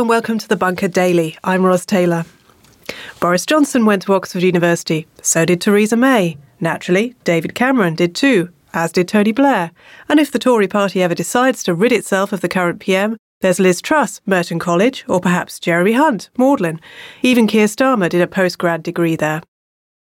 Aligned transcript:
and 0.00 0.08
welcome 0.08 0.38
to 0.38 0.48
the 0.48 0.56
Bunker 0.56 0.88
Daily. 0.88 1.36
I'm 1.44 1.62
Ros 1.62 1.84
Taylor. 1.84 2.24
Boris 3.20 3.44
Johnson 3.44 3.84
went 3.84 4.00
to 4.02 4.14
Oxford 4.14 4.42
University. 4.42 5.06
So 5.20 5.44
did 5.44 5.60
Theresa 5.60 5.94
May. 5.94 6.38
Naturally, 6.58 7.16
David 7.24 7.54
Cameron 7.54 7.96
did 7.96 8.14
too, 8.14 8.48
as 8.72 8.92
did 8.92 9.08
Tony 9.08 9.32
Blair. 9.32 9.72
And 10.08 10.18
if 10.18 10.32
the 10.32 10.38
Tory 10.38 10.68
party 10.68 11.02
ever 11.02 11.14
decides 11.14 11.62
to 11.64 11.74
rid 11.74 11.92
itself 11.92 12.32
of 12.32 12.40
the 12.40 12.48
current 12.48 12.80
PM, 12.80 13.18
there's 13.42 13.60
Liz 13.60 13.82
Truss, 13.82 14.22
Merton 14.24 14.58
College, 14.58 15.04
or 15.06 15.20
perhaps 15.20 15.60
Jeremy 15.60 15.92
Hunt, 15.92 16.30
Magdalen. 16.38 16.80
Even 17.20 17.46
Keir 17.46 17.66
Starmer 17.66 18.08
did 18.08 18.22
a 18.22 18.26
postgrad 18.26 18.82
degree 18.82 19.16
there. 19.16 19.42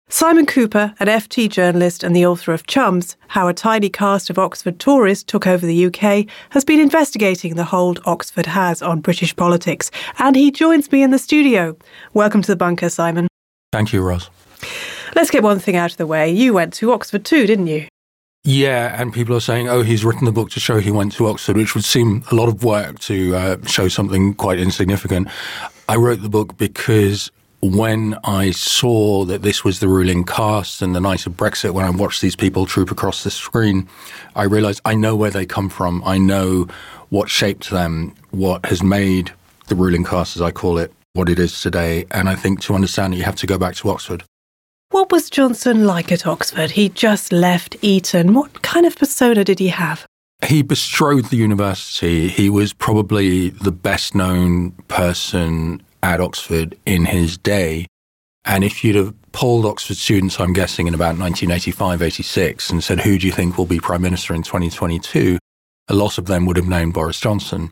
Simon 0.07 0.45
Kuper, 0.45 0.95
an 0.99 1.07
FT 1.07 1.49
journalist 1.49 2.03
and 2.03 2.15
the 2.15 2.27
author 2.27 2.53
of 2.53 2.67
Chums 2.67 3.17
How 3.29 3.47
a 3.47 3.55
Tiny 3.55 3.89
Caste 3.89 4.29
of 4.29 4.37
Oxford 4.37 4.79
Tories 4.79 5.23
Took 5.23 5.47
Over 5.47 5.65
the 5.65 5.87
UK, 5.87 6.27
has 6.51 6.63
been 6.63 6.79
investigating 6.79 7.55
the 7.55 7.63
hold 7.63 7.99
Oxford 8.05 8.45
has 8.45 8.83
on 8.83 9.01
British 9.01 9.35
politics, 9.35 9.89
and 10.19 10.35
he 10.35 10.51
joins 10.51 10.91
me 10.91 11.01
in 11.01 11.09
the 11.09 11.17
studio. 11.17 11.75
Welcome 12.13 12.43
to 12.43 12.51
the 12.51 12.55
bunker, 12.55 12.89
Simon. 12.89 13.27
Thank 13.73 13.93
you, 13.93 14.03
Ros. 14.03 14.29
Let's 15.15 15.31
get 15.31 15.41
one 15.41 15.57
thing 15.57 15.75
out 15.75 15.91
of 15.91 15.97
the 15.97 16.07
way. 16.07 16.29
You 16.29 16.53
went 16.53 16.73
to 16.75 16.91
Oxford 16.91 17.25
too, 17.25 17.47
didn't 17.47 17.67
you? 17.67 17.87
Yeah, 18.43 19.01
and 19.01 19.11
people 19.11 19.35
are 19.35 19.41
saying, 19.41 19.69
oh, 19.69 19.81
he's 19.81 20.05
written 20.05 20.25
the 20.25 20.31
book 20.31 20.51
to 20.51 20.59
show 20.59 20.77
he 20.77 20.91
went 20.91 21.13
to 21.13 21.25
Oxford, 21.25 21.57
which 21.57 21.73
would 21.73 21.83
seem 21.83 22.23
a 22.29 22.35
lot 22.35 22.47
of 22.47 22.63
work 22.63 22.99
to 22.99 23.35
uh, 23.35 23.57
show 23.65 23.87
something 23.87 24.35
quite 24.35 24.59
insignificant. 24.59 25.29
I 25.89 25.95
wrote 25.95 26.21
the 26.21 26.29
book 26.29 26.57
because 26.57 27.31
when 27.71 28.17
I 28.23 28.51
saw 28.51 29.25
that 29.25 29.41
this 29.41 29.63
was 29.63 29.79
the 29.79 29.87
ruling 29.87 30.23
caste 30.23 30.81
and 30.81 30.95
the 30.95 30.99
night 30.99 31.25
of 31.25 31.33
Brexit, 31.33 31.71
when 31.71 31.85
I 31.85 31.89
watched 31.89 32.21
these 32.21 32.35
people 32.35 32.65
troop 32.65 32.91
across 32.91 33.23
the 33.23 33.31
screen, 33.31 33.87
I 34.35 34.43
realized 34.43 34.81
I 34.85 34.95
know 34.95 35.15
where 35.15 35.31
they 35.31 35.45
come 35.45 35.69
from. 35.69 36.03
I 36.05 36.17
know 36.17 36.67
what 37.09 37.29
shaped 37.29 37.69
them, 37.69 38.13
what 38.31 38.65
has 38.67 38.83
made 38.83 39.31
the 39.67 39.75
ruling 39.75 40.03
caste, 40.03 40.35
as 40.35 40.41
I 40.41 40.51
call 40.51 40.77
it, 40.77 40.93
what 41.13 41.29
it 41.29 41.39
is 41.39 41.59
today. 41.61 42.05
And 42.11 42.29
I 42.29 42.35
think 42.35 42.61
to 42.61 42.75
understand 42.75 43.13
it, 43.13 43.17
you 43.17 43.23
have 43.23 43.35
to 43.37 43.47
go 43.47 43.57
back 43.57 43.75
to 43.75 43.89
Oxford. 43.89 44.23
What 44.91 45.11
was 45.11 45.29
Johnson 45.29 45.85
like 45.85 46.11
at 46.11 46.27
Oxford? 46.27 46.71
He 46.71 46.89
just 46.89 47.31
left 47.31 47.75
Eton. 47.81 48.33
What 48.33 48.61
kind 48.61 48.85
of 48.85 48.95
persona 48.95 49.43
did 49.43 49.59
he 49.59 49.69
have? 49.69 50.05
He 50.45 50.61
bestrode 50.61 51.25
the 51.25 51.37
university. 51.37 52.27
He 52.27 52.49
was 52.49 52.73
probably 52.73 53.49
the 53.49 53.71
best 53.71 54.13
known 54.13 54.71
person 54.87 55.81
at 56.05 56.21
Oxford 56.21 56.77
in 56.85 57.05
his 57.05 57.37
day. 57.37 57.87
And 58.45 58.63
if 58.63 58.83
you'd 58.83 58.95
have 58.95 59.13
polled 59.31 59.65
Oxford 59.65 59.97
students, 59.97 60.39
I'm 60.39 60.53
guessing 60.53 60.87
in 60.87 60.93
about 60.93 61.17
1985, 61.17 62.01
86, 62.01 62.69
and 62.69 62.83
said, 62.83 62.99
who 63.01 63.17
do 63.17 63.25
you 63.25 63.33
think 63.33 63.57
will 63.57 63.65
be 63.65 63.79
Prime 63.79 64.03
Minister 64.03 64.35
in 64.35 64.43
2022? 64.43 65.39
A 65.87 65.93
lot 65.93 66.17
of 66.17 66.27
them 66.27 66.45
would 66.45 66.57
have 66.57 66.67
known 66.67 66.91
Boris 66.91 67.19
Johnson. 67.19 67.71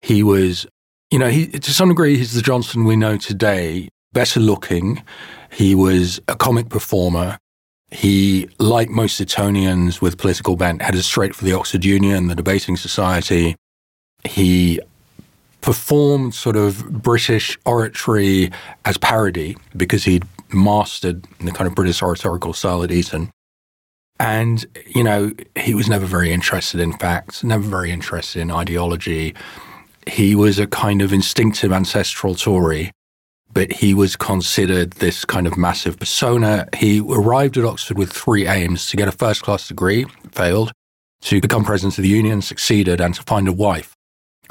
He 0.00 0.22
was, 0.22 0.66
you 1.10 1.18
know, 1.18 1.28
he, 1.28 1.46
to 1.48 1.72
some 1.72 1.88
degree, 1.88 2.16
he's 2.16 2.34
the 2.34 2.42
Johnson 2.42 2.84
we 2.84 2.96
know 2.96 3.16
today, 3.16 3.88
better 4.12 4.40
looking. 4.40 5.02
He 5.50 5.74
was 5.74 6.20
a 6.28 6.36
comic 6.36 6.68
performer. 6.68 7.38
He, 7.90 8.48
like 8.58 8.88
most 8.88 9.20
Etonians 9.20 10.00
with 10.00 10.18
political 10.18 10.56
bent, 10.56 10.82
headed 10.82 11.04
straight 11.04 11.34
for 11.34 11.44
the 11.44 11.52
Oxford 11.52 11.84
Union, 11.84 12.28
the 12.28 12.34
debating 12.34 12.76
society. 12.76 13.56
He 14.24 14.80
performed 15.62 16.34
sort 16.34 16.56
of 16.56 17.02
British 17.02 17.56
oratory 17.64 18.50
as 18.84 18.98
parody 18.98 19.56
because 19.74 20.04
he'd 20.04 20.24
mastered 20.52 21.26
the 21.40 21.52
kind 21.52 21.66
of 21.66 21.74
British 21.74 22.02
oratorical 22.02 22.52
style 22.52 22.82
at 22.82 22.90
Eton. 22.90 23.30
And, 24.20 24.66
you 24.86 25.02
know, 25.02 25.32
he 25.56 25.74
was 25.74 25.88
never 25.88 26.04
very 26.04 26.30
interested 26.30 26.78
in 26.80 26.92
facts, 26.92 27.42
never 27.42 27.62
very 27.62 27.90
interested 27.90 28.40
in 28.40 28.50
ideology. 28.50 29.34
He 30.06 30.34
was 30.34 30.58
a 30.58 30.66
kind 30.66 31.00
of 31.00 31.12
instinctive 31.12 31.72
ancestral 31.72 32.34
Tory, 32.34 32.90
but 33.52 33.72
he 33.72 33.94
was 33.94 34.16
considered 34.16 34.92
this 34.94 35.24
kind 35.24 35.46
of 35.46 35.56
massive 35.56 35.98
persona. 35.98 36.68
He 36.76 37.00
arrived 37.00 37.56
at 37.56 37.64
Oxford 37.64 37.98
with 37.98 38.12
three 38.12 38.46
aims 38.46 38.88
to 38.88 38.96
get 38.96 39.08
a 39.08 39.12
first 39.12 39.42
class 39.42 39.68
degree, 39.68 40.06
failed, 40.32 40.72
to 41.22 41.40
become 41.40 41.64
president 41.64 41.98
of 41.98 42.02
the 42.02 42.08
union, 42.08 42.42
succeeded, 42.42 43.00
and 43.00 43.14
to 43.14 43.22
find 43.22 43.48
a 43.48 43.52
wife 43.52 43.94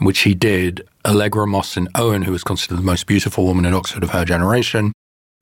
which 0.01 0.19
he 0.19 0.33
did. 0.33 0.87
Allegra 1.05 1.47
Mostyn 1.47 1.87
Owen, 1.95 2.23
who 2.23 2.31
was 2.31 2.43
considered 2.43 2.77
the 2.77 2.83
most 2.83 3.07
beautiful 3.07 3.45
woman 3.45 3.65
in 3.65 3.73
Oxford 3.73 4.03
of 4.03 4.09
her 4.11 4.25
generation. 4.25 4.91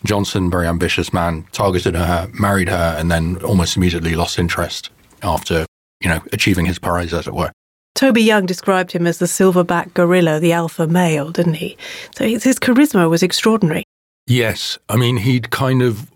Johnson, 0.05 0.49
very 0.49 0.67
ambitious 0.67 1.11
man, 1.11 1.45
targeted 1.51 1.95
her, 1.95 2.29
married 2.39 2.69
her, 2.69 2.95
and 2.97 3.11
then 3.11 3.37
almost 3.43 3.75
immediately 3.75 4.15
lost 4.15 4.39
interest 4.39 4.89
after, 5.23 5.65
you 6.01 6.09
know, 6.09 6.21
achieving 6.31 6.65
his 6.65 6.79
prize, 6.79 7.13
as 7.13 7.27
it 7.27 7.33
were. 7.33 7.51
Toby 7.95 8.21
Young 8.21 8.45
described 8.45 8.93
him 8.93 9.05
as 9.05 9.17
the 9.17 9.25
silverback 9.25 9.93
gorilla, 9.93 10.39
the 10.39 10.53
alpha 10.53 10.87
male, 10.87 11.31
didn't 11.31 11.55
he? 11.55 11.75
So 12.15 12.25
his 12.25 12.59
charisma 12.59 13.09
was 13.09 13.23
extraordinary. 13.23 13.83
Yes. 14.25 14.77
I 14.87 14.95
mean, 14.95 15.17
he'd 15.17 15.49
kind 15.49 15.81
of 15.81 16.09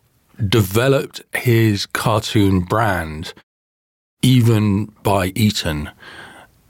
developed 0.47 1.21
his 1.33 1.85
cartoon 1.85 2.61
brand 2.61 3.33
even 4.21 4.85
by 5.03 5.33
Eton. 5.35 5.91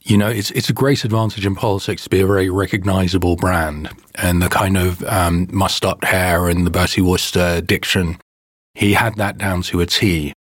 You 0.05 0.17
know, 0.17 0.27
it's 0.27 0.51
it's 0.51 0.69
a 0.69 0.73
great 0.73 1.05
advantage 1.05 1.45
in 1.45 1.55
politics 1.55 2.03
to 2.03 2.09
be 2.09 2.19
a 2.19 2.27
very 2.27 2.49
recognizable 2.49 3.37
brand, 3.37 3.89
and 4.15 4.41
the 4.41 4.49
kind 4.49 4.75
of 4.75 5.01
um, 5.05 5.47
mussed-up 5.49 6.03
hair 6.03 6.49
and 6.49 6.65
the 6.65 6.69
Bertie 6.69 7.01
Wooster 7.01 7.61
diction. 7.61 8.17
He 8.75 8.93
had 8.93 9.15
that 9.15 9.37
down 9.37 9.61
to 9.63 9.79
a 9.79 9.85
T. 9.85 10.33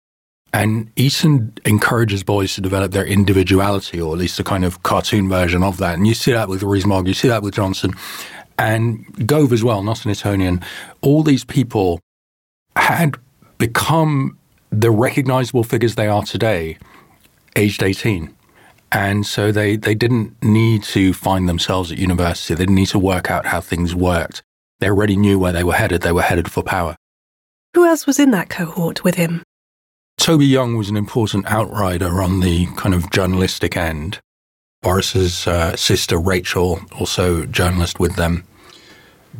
And 0.52 0.90
Eton 0.96 1.52
encourages 1.64 2.24
boys 2.24 2.54
to 2.54 2.60
develop 2.60 2.90
their 2.90 3.04
individuality, 3.04 4.00
or 4.00 4.14
at 4.14 4.18
least 4.18 4.40
a 4.40 4.44
kind 4.44 4.64
of 4.64 4.82
cartoon 4.82 5.28
version 5.28 5.62
of 5.62 5.76
that. 5.76 5.94
And 5.94 6.08
you 6.08 6.14
see 6.14 6.32
that 6.32 6.48
with 6.48 6.64
Rees-Mogg, 6.64 7.06
you 7.06 7.14
see 7.14 7.28
that 7.28 7.42
with 7.42 7.54
Johnson, 7.54 7.92
and 8.58 9.26
Gove 9.26 9.52
as 9.52 9.62
well, 9.62 9.82
not 9.82 10.04
an 10.04 10.10
Etonian. 10.10 10.64
All 11.02 11.22
these 11.22 11.44
people 11.44 12.00
had 12.74 13.14
become 13.58 14.38
the 14.70 14.90
recognizable 14.90 15.62
figures 15.62 15.94
they 15.94 16.08
are 16.08 16.22
today, 16.22 16.78
aged 17.54 17.82
18. 17.82 18.34
And 18.92 19.24
so 19.24 19.52
they, 19.52 19.76
they 19.76 19.94
didn't 19.94 20.42
need 20.42 20.82
to 20.84 21.12
find 21.12 21.48
themselves 21.48 21.92
at 21.92 21.98
university. 21.98 22.54
They 22.54 22.62
didn't 22.62 22.74
need 22.74 22.88
to 22.88 22.98
work 22.98 23.30
out 23.30 23.46
how 23.46 23.60
things 23.60 23.94
worked. 23.94 24.42
They 24.80 24.88
already 24.88 25.16
knew 25.16 25.38
where 25.38 25.52
they 25.52 25.62
were 25.64 25.74
headed. 25.74 26.02
They 26.02 26.12
were 26.12 26.22
headed 26.22 26.50
for 26.50 26.62
power. 26.62 26.96
Who 27.74 27.86
else 27.86 28.06
was 28.06 28.18
in 28.18 28.32
that 28.32 28.48
cohort 28.48 29.04
with 29.04 29.14
him? 29.14 29.42
Toby 30.16 30.46
Young 30.46 30.76
was 30.76 30.90
an 30.90 30.96
important 30.96 31.46
outrider 31.46 32.20
on 32.20 32.40
the 32.40 32.66
kind 32.76 32.94
of 32.94 33.10
journalistic 33.10 33.76
end. 33.76 34.18
Boris's 34.82 35.46
uh, 35.46 35.76
sister 35.76 36.18
Rachel, 36.18 36.80
also 36.98 37.44
journalist 37.46 38.00
with 38.00 38.16
them. 38.16 38.44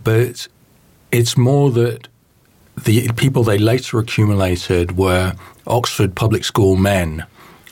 But 0.05 0.47
it's 1.11 1.37
more 1.37 1.70
that 1.73 2.08
the 2.85 3.11
people 3.12 3.43
they 3.43 3.58
later 3.58 3.99
accumulated 3.99 4.97
were 4.97 5.35
Oxford 5.67 6.14
public 6.14 6.44
school 6.44 6.76
men 6.76 7.25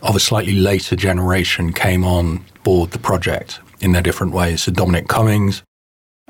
of 0.03 0.17
a 0.17 0.21
slightly 0.21 0.55
later 0.55 0.97
generation 0.97 1.73
came 1.73 2.05
on 2.05 2.45
board 2.63 2.91
the 2.91 2.99
project 2.99 3.61
in 3.81 3.93
their 3.93 4.03
different 4.03 4.33
ways. 4.33 4.63
So 4.63 4.73
Dominic 4.73 5.09
Cummings, 5.09 5.63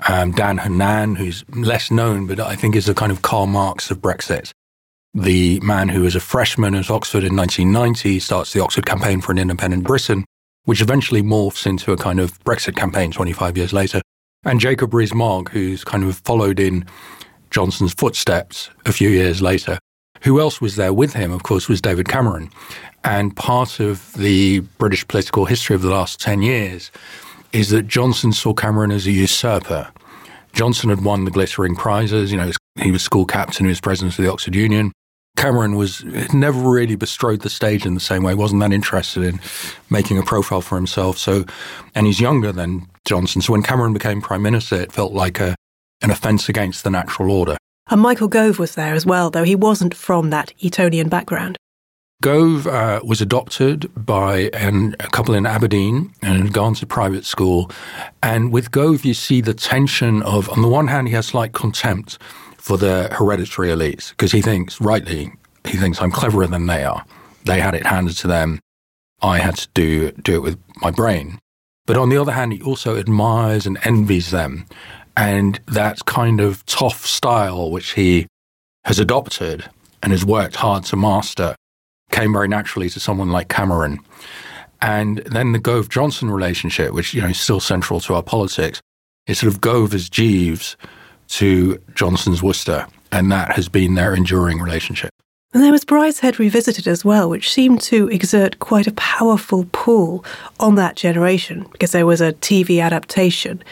um, 0.06 0.32
Dan 0.32 0.58
Hannan, 0.58 1.16
who's 1.16 1.44
less 1.50 1.90
known, 1.90 2.26
but 2.26 2.40
I 2.40 2.54
think 2.56 2.76
is 2.76 2.88
a 2.88 2.94
kind 2.94 3.10
of 3.10 3.22
Karl 3.22 3.46
Marx 3.46 3.90
of 3.90 3.98
Brexit. 3.98 4.50
the 5.14 5.58
man 5.60 5.88
who 5.88 6.02
was 6.02 6.14
a 6.14 6.20
freshman 6.20 6.74
at 6.74 6.90
Oxford 6.90 7.24
in 7.24 7.34
1990, 7.34 8.20
starts 8.20 8.52
the 8.52 8.62
Oxford 8.62 8.86
campaign 8.86 9.20
for 9.20 9.32
an 9.32 9.38
independent 9.38 9.82
Britain, 9.84 10.24
which 10.64 10.82
eventually 10.82 11.22
morphs 11.22 11.66
into 11.66 11.92
a 11.92 11.96
kind 11.96 12.20
of 12.20 12.38
Brexit 12.44 12.76
campaign 12.76 13.10
25 13.10 13.56
years 13.56 13.72
later. 13.72 14.02
And 14.44 14.60
Jacob 14.60 14.94
Rees-Mogg, 14.94 15.48
who's 15.48 15.82
kind 15.82 16.04
of 16.04 16.18
followed 16.18 16.60
in 16.60 16.84
Johnson's 17.50 17.94
footsteps 17.94 18.70
a 18.84 18.92
few 18.92 19.08
years 19.08 19.40
later. 19.42 19.78
Who 20.22 20.40
else 20.40 20.60
was 20.60 20.76
there 20.76 20.92
with 20.92 21.14
him, 21.14 21.32
of 21.32 21.42
course, 21.42 21.68
was 21.68 21.80
David 21.80 22.08
Cameron. 22.08 22.50
And 23.04 23.34
part 23.36 23.80
of 23.80 24.12
the 24.14 24.60
British 24.78 25.06
political 25.06 25.44
history 25.44 25.74
of 25.74 25.82
the 25.82 25.90
last 25.90 26.20
10 26.20 26.42
years 26.42 26.90
is 27.52 27.70
that 27.70 27.86
Johnson 27.86 28.32
saw 28.32 28.52
Cameron 28.52 28.90
as 28.90 29.06
a 29.06 29.12
usurper. 29.12 29.90
Johnson 30.52 30.90
had 30.90 31.04
won 31.04 31.24
the 31.24 31.30
glittering 31.30 31.76
prizes. 31.76 32.30
You 32.32 32.38
know, 32.38 32.50
he 32.76 32.90
was 32.90 33.02
school 33.02 33.24
captain, 33.24 33.66
he 33.66 33.70
was 33.70 33.80
president 33.80 34.18
of 34.18 34.24
the 34.24 34.30
Oxford 34.30 34.54
Union. 34.54 34.92
Cameron 35.36 35.76
was 35.76 36.02
never 36.34 36.58
really 36.58 36.96
bestrode 36.96 37.42
the 37.42 37.50
stage 37.50 37.86
in 37.86 37.94
the 37.94 38.00
same 38.00 38.24
way. 38.24 38.34
wasn't 38.34 38.60
that 38.60 38.72
interested 38.72 39.22
in 39.22 39.38
making 39.88 40.18
a 40.18 40.22
profile 40.24 40.60
for 40.60 40.74
himself. 40.74 41.16
So, 41.16 41.44
and 41.94 42.06
he's 42.06 42.18
younger 42.18 42.50
than 42.50 42.88
Johnson. 43.04 43.40
So 43.40 43.52
when 43.52 43.62
Cameron 43.62 43.92
became 43.92 44.20
prime 44.20 44.42
minister, 44.42 44.74
it 44.74 44.90
felt 44.90 45.12
like 45.12 45.38
a 45.38 45.54
an 46.02 46.10
offence 46.10 46.48
against 46.48 46.84
the 46.84 46.90
natural 46.90 47.30
order. 47.30 47.56
And 47.90 48.00
Michael 48.00 48.28
Gove 48.28 48.58
was 48.58 48.74
there 48.74 48.94
as 48.94 49.06
well, 49.06 49.30
though 49.30 49.44
he 49.44 49.56
wasn't 49.56 49.94
from 49.94 50.30
that 50.30 50.52
Etonian 50.62 51.08
background. 51.08 51.56
Gove 52.20 52.66
uh, 52.66 53.00
was 53.04 53.20
adopted 53.20 53.88
by 53.94 54.50
an, 54.52 54.96
a 54.98 55.06
couple 55.06 55.34
in 55.34 55.46
Aberdeen 55.46 56.12
and 56.20 56.42
had 56.42 56.52
gone 56.52 56.74
to 56.74 56.84
private 56.84 57.24
school. 57.24 57.70
And 58.24 58.52
with 58.52 58.72
Gove, 58.72 59.04
you 59.04 59.14
see 59.14 59.40
the 59.40 59.54
tension 59.54 60.22
of, 60.24 60.50
on 60.50 60.60
the 60.60 60.68
one 60.68 60.88
hand, 60.88 61.06
he 61.06 61.14
has 61.14 61.26
slight 61.26 61.52
contempt 61.52 62.18
for 62.56 62.76
the 62.76 63.08
hereditary 63.12 63.68
elites 63.68 64.10
because 64.10 64.32
he 64.32 64.42
thinks, 64.42 64.80
rightly, 64.80 65.30
he 65.64 65.76
thinks 65.76 66.02
I'm 66.02 66.10
cleverer 66.10 66.48
than 66.48 66.66
they 66.66 66.82
are. 66.82 67.04
They 67.44 67.60
had 67.60 67.76
it 67.76 67.86
handed 67.86 68.16
to 68.16 68.26
them. 68.26 68.58
I 69.22 69.38
had 69.38 69.54
to 69.56 69.68
do, 69.74 70.10
do 70.10 70.34
it 70.34 70.42
with 70.42 70.58
my 70.82 70.90
brain. 70.90 71.38
But 71.86 71.96
on 71.96 72.08
the 72.08 72.18
other 72.18 72.32
hand, 72.32 72.52
he 72.52 72.60
also 72.62 72.96
admires 72.96 73.64
and 73.64 73.78
envies 73.84 74.32
them. 74.32 74.66
And 75.16 75.60
that 75.66 76.04
kind 76.04 76.40
of 76.40 76.66
tough 76.66 77.06
style, 77.06 77.70
which 77.70 77.92
he 77.92 78.26
has 78.86 78.98
adopted 78.98 79.70
and 80.02 80.10
has 80.10 80.24
worked 80.24 80.56
hard 80.56 80.84
to 80.86 80.96
master, 80.96 81.54
came 82.10 82.32
very 82.32 82.48
naturally 82.48 82.90
to 82.90 83.00
someone 83.00 83.30
like 83.30 83.48
Cameron. 83.48 83.98
And 84.80 85.18
then 85.18 85.52
the 85.52 85.58
Gove 85.58 85.88
Johnson 85.88 86.30
relationship, 86.30 86.92
which 86.92 87.14
you 87.14 87.20
know 87.20 87.28
is 87.28 87.40
still 87.40 87.60
central 87.60 88.00
to 88.00 88.14
our 88.14 88.22
politics, 88.22 88.80
is 89.26 89.38
sort 89.38 89.52
of 89.52 89.60
Gove 89.60 89.94
as 89.94 90.08
Jeeves 90.08 90.76
to 91.28 91.80
Johnson's 91.94 92.42
Wooster, 92.42 92.86
and 93.12 93.30
that 93.32 93.52
has 93.52 93.68
been 93.68 93.94
their 93.94 94.14
enduring 94.14 94.60
relationship. 94.60 95.10
And 95.52 95.62
there 95.62 95.72
was 95.72 95.84
Brideshead 95.84 96.38
Revisited 96.38 96.86
as 96.86 97.04
well, 97.04 97.28
which 97.30 97.50
seemed 97.50 97.80
to 97.82 98.08
exert 98.08 98.58
quite 98.58 98.86
a 98.86 98.92
powerful 98.92 99.66
pull 99.72 100.24
on 100.60 100.74
that 100.74 100.94
generation 100.94 101.66
because 101.72 101.92
there 101.92 102.06
was 102.06 102.20
a 102.20 102.34
TV 102.34 102.82
adaptation. 102.82 103.62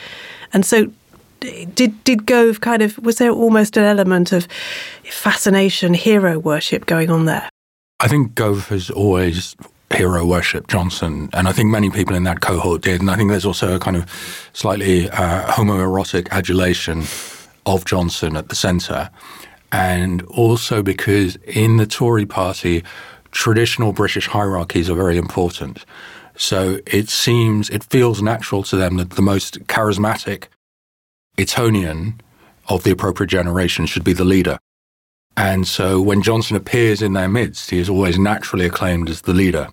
And 0.52 0.64
so 0.64 0.90
did 1.40 2.02
did 2.04 2.26
Gove 2.26 2.60
kind 2.60 2.82
of 2.82 2.98
was 2.98 3.16
there 3.18 3.30
almost 3.30 3.76
an 3.76 3.84
element 3.84 4.32
of 4.32 4.48
fascination, 5.04 5.94
hero 5.94 6.38
worship 6.38 6.86
going 6.86 7.10
on 7.10 7.26
there? 7.26 7.48
I 7.98 8.08
think 8.08 8.34
Gove 8.34 8.68
has 8.68 8.90
always 8.90 9.56
hero 9.90 10.26
worship 10.26 10.66
Johnson, 10.68 11.30
and 11.32 11.48
I 11.48 11.52
think 11.52 11.70
many 11.70 11.90
people 11.90 12.14
in 12.14 12.24
that 12.24 12.40
cohort 12.40 12.82
did. 12.82 13.00
And 13.00 13.10
I 13.10 13.16
think 13.16 13.30
there's 13.30 13.46
also 13.46 13.74
a 13.74 13.78
kind 13.78 13.96
of 13.96 14.50
slightly 14.52 15.08
uh, 15.10 15.50
homoerotic 15.50 16.28
adulation 16.30 17.04
of 17.64 17.84
Johnson 17.84 18.36
at 18.36 18.48
the 18.48 18.54
centre 18.54 19.10
and 19.72 20.22
also 20.22 20.82
because 20.82 21.36
in 21.46 21.76
the 21.76 21.86
Tory 21.86 22.26
party, 22.26 22.84
traditional 23.30 23.92
British 23.92 24.26
hierarchies 24.28 24.88
are 24.88 24.94
very 24.94 25.16
important. 25.16 25.84
So 26.36 26.78
it 26.86 27.08
seems, 27.08 27.70
it 27.70 27.84
feels 27.84 28.22
natural 28.22 28.62
to 28.64 28.76
them 28.76 28.96
that 28.96 29.10
the 29.10 29.22
most 29.22 29.60
charismatic 29.66 30.44
Etonian 31.38 32.20
of 32.68 32.84
the 32.84 32.90
appropriate 32.90 33.28
generation 33.28 33.86
should 33.86 34.04
be 34.04 34.12
the 34.12 34.24
leader. 34.24 34.58
And 35.36 35.66
so 35.66 36.00
when 36.00 36.22
Johnson 36.22 36.56
appears 36.56 37.02
in 37.02 37.12
their 37.12 37.28
midst, 37.28 37.70
he 37.70 37.78
is 37.78 37.88
always 37.88 38.18
naturally 38.18 38.66
acclaimed 38.66 39.10
as 39.10 39.22
the 39.22 39.34
leader, 39.34 39.68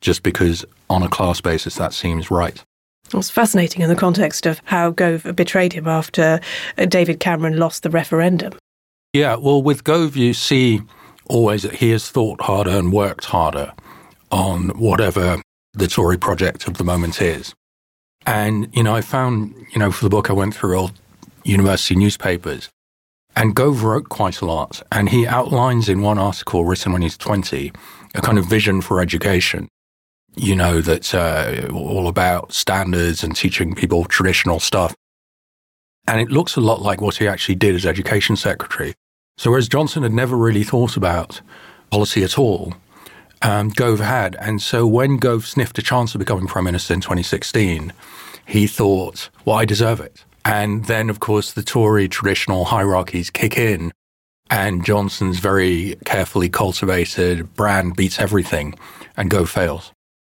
just 0.00 0.22
because 0.22 0.64
on 0.90 1.02
a 1.02 1.08
class 1.08 1.40
basis 1.40 1.76
that 1.76 1.94
seems 1.94 2.30
right. 2.30 2.62
It 3.06 3.14
was 3.14 3.30
fascinating 3.30 3.82
in 3.82 3.88
the 3.88 3.96
context 3.96 4.46
of 4.46 4.60
how 4.64 4.90
Gove 4.90 5.36
betrayed 5.36 5.72
him 5.72 5.86
after 5.86 6.40
uh, 6.76 6.86
David 6.86 7.20
Cameron 7.20 7.56
lost 7.56 7.82
the 7.82 7.90
referendum. 7.90 8.54
Yeah, 9.12 9.36
well, 9.36 9.62
with 9.62 9.84
Gove, 9.84 10.16
you 10.16 10.34
see 10.34 10.82
always 11.26 11.62
that 11.62 11.76
he 11.76 11.90
has 11.90 12.10
thought 12.10 12.40
harder 12.42 12.70
and 12.70 12.92
worked 12.92 13.26
harder 13.26 13.72
on 14.30 14.70
whatever 14.78 15.40
the 15.72 15.86
Tory 15.86 16.18
project 16.18 16.66
of 16.66 16.78
the 16.78 16.84
moment 16.84 17.22
is. 17.22 17.54
And, 18.26 18.68
you 18.74 18.82
know, 18.82 18.94
I 18.94 19.02
found, 19.02 19.54
you 19.72 19.78
know, 19.78 19.92
for 19.92 20.04
the 20.04 20.10
book, 20.10 20.28
I 20.28 20.32
went 20.32 20.54
through 20.54 20.76
old 20.76 20.92
university 21.44 21.94
newspapers, 21.94 22.68
and 23.36 23.54
Gove 23.54 23.84
wrote 23.84 24.08
quite 24.08 24.40
a 24.40 24.46
lot. 24.46 24.82
And 24.90 25.10
he 25.10 25.26
outlines 25.26 25.88
in 25.88 26.00
one 26.00 26.18
article 26.18 26.64
written 26.64 26.92
when 26.92 27.02
he's 27.02 27.18
20 27.18 27.70
a 28.14 28.22
kind 28.22 28.38
of 28.38 28.46
vision 28.46 28.80
for 28.80 29.00
education, 29.00 29.68
you 30.36 30.56
know, 30.56 30.80
that's 30.80 31.12
uh, 31.12 31.68
all 31.72 32.08
about 32.08 32.52
standards 32.52 33.22
and 33.22 33.36
teaching 33.36 33.74
people 33.74 34.06
traditional 34.06 34.58
stuff. 34.58 34.94
And 36.08 36.20
it 36.20 36.30
looks 36.30 36.56
a 36.56 36.60
lot 36.60 36.80
like 36.80 37.02
what 37.02 37.16
he 37.16 37.28
actually 37.28 37.56
did 37.56 37.74
as 37.74 37.84
education 37.84 38.36
secretary. 38.36 38.94
So 39.36 39.50
whereas 39.50 39.68
Johnson 39.68 40.02
had 40.02 40.14
never 40.14 40.36
really 40.36 40.64
thought 40.64 40.96
about 40.96 41.42
policy 41.90 42.22
at 42.22 42.38
all, 42.38 42.74
um, 43.42 43.68
Gove 43.68 44.00
had. 44.00 44.34
And 44.40 44.62
so 44.62 44.86
when 44.86 45.18
Gove 45.18 45.46
sniffed 45.46 45.78
a 45.78 45.82
chance 45.82 46.14
of 46.14 46.20
becoming 46.20 46.46
prime 46.46 46.64
minister 46.64 46.94
in 46.94 47.02
2016, 47.02 47.92
he 48.46 48.66
thought, 48.66 49.28
well, 49.44 49.56
I 49.56 49.66
deserve 49.66 50.00
it. 50.00 50.24
And 50.46 50.84
then, 50.84 51.10
of 51.10 51.18
course, 51.18 51.52
the 51.52 51.62
Tory 51.64 52.06
traditional 52.06 52.66
hierarchies 52.66 53.30
kick 53.30 53.58
in, 53.58 53.90
and 54.48 54.84
Johnson's 54.84 55.40
very 55.40 55.96
carefully 56.04 56.48
cultivated 56.48 57.52
brand 57.56 57.96
beats 57.96 58.20
everything, 58.20 58.78
and 59.16 59.28
Gove 59.28 59.50
fails. 59.50 59.90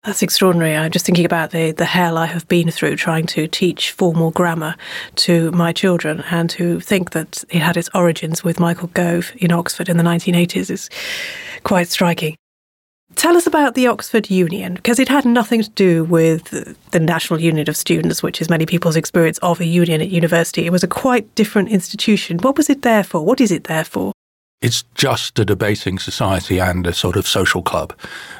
That's 0.05 0.23
extraordinary. 0.23 0.77
I'm 0.77 0.93
just 0.93 1.05
thinking 1.05 1.25
about 1.25 1.51
the, 1.51 1.73
the 1.73 1.85
hell 1.85 2.17
I 2.19 2.27
have 2.27 2.47
been 2.47 2.71
through 2.71 2.95
trying 2.95 3.27
to 3.27 3.49
teach 3.49 3.91
formal 3.91 4.31
grammar 4.31 4.77
to 5.17 5.51
my 5.51 5.73
children 5.73 6.23
and 6.31 6.49
to 6.51 6.79
think 6.79 7.11
that 7.11 7.43
it 7.49 7.59
had 7.59 7.77
its 7.77 7.91
origins 7.93 8.45
with 8.45 8.61
Michael 8.61 8.87
Gove 8.95 9.33
in 9.39 9.51
Oxford 9.51 9.89
in 9.89 9.97
the 9.97 10.05
1980s 10.05 10.71
is 10.71 10.89
quite 11.65 11.89
striking. 11.89 12.37
Tell 13.15 13.37
us 13.37 13.47
about 13.47 13.75
the 13.75 13.87
Oxford 13.87 14.29
Union, 14.31 14.75
because 14.75 14.99
it 14.99 15.09
had 15.09 15.25
nothing 15.25 15.63
to 15.63 15.71
do 15.71 16.05
with 16.05 16.51
the 16.91 17.01
National 17.01 17.41
Union 17.41 17.69
of 17.69 17.77
Students, 17.77 18.23
which 18.23 18.41
is 18.43 18.51
many 18.51 18.67
people's 18.67 18.97
experience 18.97 19.39
of 19.39 19.61
a 19.61 19.65
union 19.65 20.01
at 20.03 20.11
university. 20.11 20.67
It 20.67 20.73
was 20.73 20.83
a 20.83 20.89
quite 20.89 21.33
different 21.35 21.71
institution. 21.71 22.39
What 22.39 22.57
was 22.57 22.69
it 22.69 22.83
there 22.83 23.05
for? 23.05 23.25
What 23.25 23.41
is 23.41 23.53
it 23.53 23.65
there 23.65 23.85
for? 23.85 24.13
it's 24.63 24.85
just 24.95 25.39
a 25.39 25.45
debating 25.45 25.99
society 25.99 26.59
and 26.59 26.87
a 26.87 26.93
sort 26.93 27.17
of 27.17 27.27
social 27.27 27.63
club. 27.63 27.93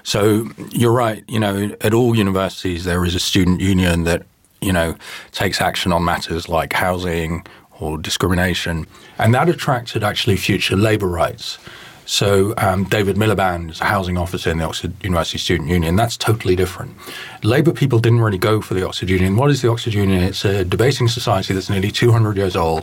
So 0.03 0.49
you're 0.71 0.93
right. 0.93 1.23
You 1.29 1.39
know, 1.39 1.77
at 1.83 1.93
all 1.93 2.17
universities, 2.17 2.85
there 2.85 3.05
is 3.05 3.15
a 3.15 3.21
student 3.21 3.61
union 3.61 4.05
that, 4.05 4.25
you 4.61 4.73
know, 4.73 4.97
takes 5.33 5.61
action 5.61 5.93
on 5.93 6.05
matters 6.05 6.49
like 6.49 6.73
housing 6.73 7.47
or 7.81 7.99
discrimination. 7.99 8.87
And 9.19 9.35
that 9.35 9.49
attracted 9.49 10.03
actually 10.03 10.37
future 10.37 10.77
labour 10.77 11.09
rights. 11.09 11.59
So 12.07 12.55
um, 12.57 12.85
David 12.85 13.17
Miliband 13.17 13.71
is 13.71 13.81
a 13.81 13.85
housing 13.85 14.17
officer 14.17 14.49
in 14.49 14.59
the 14.59 14.65
Oxford 14.65 14.95
University 15.03 15.39
Student 15.39 15.69
Union. 15.69 15.97
That's 15.97 16.17
totally 16.17 16.57
different. 16.57 16.97
Labour 17.43 17.73
people 17.73 17.99
didn't 17.99 18.21
really 18.21 18.39
go 18.39 18.61
for 18.63 18.75
the 18.75 18.87
Oxford 18.87 19.11
Union. 19.11 19.37
What 19.37 19.51
is 19.51 19.61
the 19.61 19.71
Oxford 19.71 19.93
Union? 19.93 20.23
It's 20.23 20.45
a 20.45 20.65
debating 20.65 21.09
society 21.09 21.53
that's 21.53 21.69
nearly 21.69 21.91
200 21.91 22.37
years 22.37 22.57
old 22.57 22.83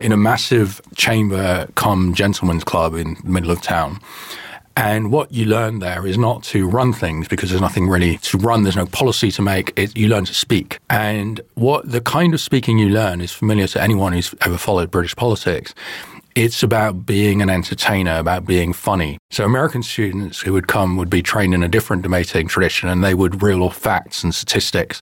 in 0.00 0.12
a 0.12 0.16
massive 0.16 0.80
chamber 0.94 1.66
come 1.74 2.14
gentlemen's 2.14 2.62
club 2.62 2.94
in 2.94 3.16
the 3.24 3.30
middle 3.30 3.50
of 3.50 3.62
town. 3.62 4.00
And 4.76 5.10
what 5.10 5.32
you 5.32 5.44
learn 5.44 5.80
there 5.80 6.06
is 6.06 6.16
not 6.16 6.44
to 6.44 6.68
run 6.68 6.92
things 6.92 7.26
because 7.26 7.50
there's 7.50 7.60
nothing 7.60 7.88
really 7.88 8.18
to 8.18 8.38
run. 8.38 8.62
There's 8.62 8.76
no 8.76 8.86
policy 8.86 9.32
to 9.32 9.42
make. 9.42 9.72
It, 9.76 9.96
you 9.96 10.06
learn 10.06 10.24
to 10.26 10.34
speak. 10.34 10.78
And 10.88 11.40
what 11.54 11.90
the 11.90 12.00
kind 12.00 12.32
of 12.32 12.40
speaking 12.40 12.78
you 12.78 12.88
learn 12.90 13.20
is 13.20 13.32
familiar 13.32 13.66
to 13.66 13.82
anyone 13.82 14.12
who's 14.12 14.32
ever 14.42 14.56
followed 14.56 14.92
British 14.92 15.16
politics. 15.16 15.74
It's 16.38 16.62
about 16.62 17.04
being 17.04 17.42
an 17.42 17.50
entertainer, 17.50 18.16
about 18.16 18.46
being 18.46 18.72
funny. 18.72 19.18
So 19.32 19.44
American 19.44 19.82
students 19.82 20.40
who 20.40 20.52
would 20.52 20.68
come 20.68 20.96
would 20.96 21.10
be 21.10 21.20
trained 21.20 21.52
in 21.52 21.64
a 21.64 21.68
different 21.68 22.04
debating 22.04 22.46
tradition 22.46 22.88
and 22.88 23.02
they 23.02 23.12
would 23.12 23.42
reel 23.42 23.64
off 23.64 23.76
facts 23.76 24.22
and 24.22 24.32
statistics. 24.32 25.00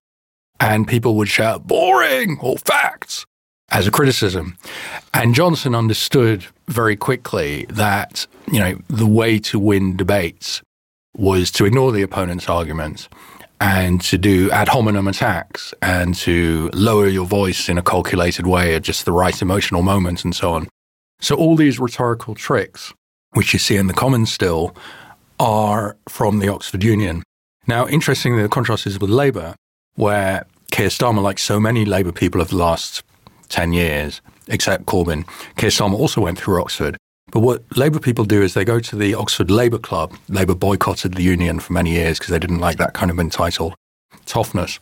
And 0.60 0.88
people 0.88 1.14
would 1.16 1.28
shout, 1.28 1.66
boring 1.66 2.38
or 2.40 2.56
facts 2.56 3.26
as 3.68 3.86
a 3.86 3.90
criticism. 3.90 4.56
And 5.12 5.34
Johnson 5.34 5.74
understood 5.74 6.46
very 6.68 6.96
quickly 6.96 7.66
that, 7.68 8.26
you 8.50 8.58
know, 8.58 8.78
the 8.88 9.06
way 9.06 9.38
to 9.40 9.58
win 9.58 9.94
debates 9.94 10.62
was 11.18 11.50
to 11.50 11.66
ignore 11.66 11.92
the 11.92 12.00
opponent's 12.00 12.48
arguments 12.48 13.10
and 13.60 14.00
to 14.04 14.16
do 14.16 14.50
ad 14.52 14.68
hominem 14.68 15.06
attacks 15.06 15.74
and 15.82 16.14
to 16.14 16.70
lower 16.72 17.08
your 17.08 17.26
voice 17.26 17.68
in 17.68 17.76
a 17.76 17.82
calculated 17.82 18.46
way 18.46 18.74
at 18.74 18.80
just 18.80 19.04
the 19.04 19.12
right 19.12 19.42
emotional 19.42 19.82
moment 19.82 20.24
and 20.24 20.34
so 20.34 20.54
on. 20.54 20.66
So 21.20 21.34
all 21.34 21.56
these 21.56 21.78
rhetorical 21.78 22.34
tricks 22.34 22.92
which 23.36 23.52
you 23.52 23.58
see 23.58 23.76
in 23.76 23.86
the 23.86 23.92
Commons 23.92 24.32
still, 24.32 24.74
are 25.38 25.96
from 26.08 26.38
the 26.38 26.48
Oxford 26.48 26.82
Union. 26.82 27.22
Now, 27.66 27.86
interestingly, 27.86 28.42
the 28.42 28.48
contrast 28.48 28.86
is 28.86 28.98
with 28.98 29.10
Labour, 29.10 29.54
where 29.94 30.46
Keir 30.70 30.88
Starmer, 30.88 31.22
like 31.22 31.38
so 31.38 31.60
many 31.60 31.84
Labour 31.84 32.12
people 32.12 32.40
of 32.40 32.48
the 32.48 32.56
last 32.56 33.02
10 33.50 33.74
years, 33.74 34.22
except 34.48 34.86
Corbyn, 34.86 35.26
Keir 35.56 35.68
Starmer 35.68 35.98
also 35.98 36.22
went 36.22 36.38
through 36.38 36.62
Oxford. 36.62 36.96
But 37.30 37.40
what 37.40 37.64
Labour 37.76 37.98
people 37.98 38.24
do 38.24 38.40
is 38.40 38.54
they 38.54 38.64
go 38.64 38.80
to 38.80 38.96
the 38.96 39.14
Oxford 39.14 39.50
Labour 39.50 39.78
Club. 39.78 40.14
Labour 40.28 40.54
boycotted 40.54 41.14
the 41.14 41.22
union 41.22 41.60
for 41.60 41.74
many 41.74 41.90
years 41.90 42.18
because 42.18 42.30
they 42.30 42.38
didn't 42.38 42.60
like 42.60 42.78
that 42.78 42.94
kind 42.94 43.10
of 43.10 43.18
entitled 43.18 43.74
toughness. 44.24 44.78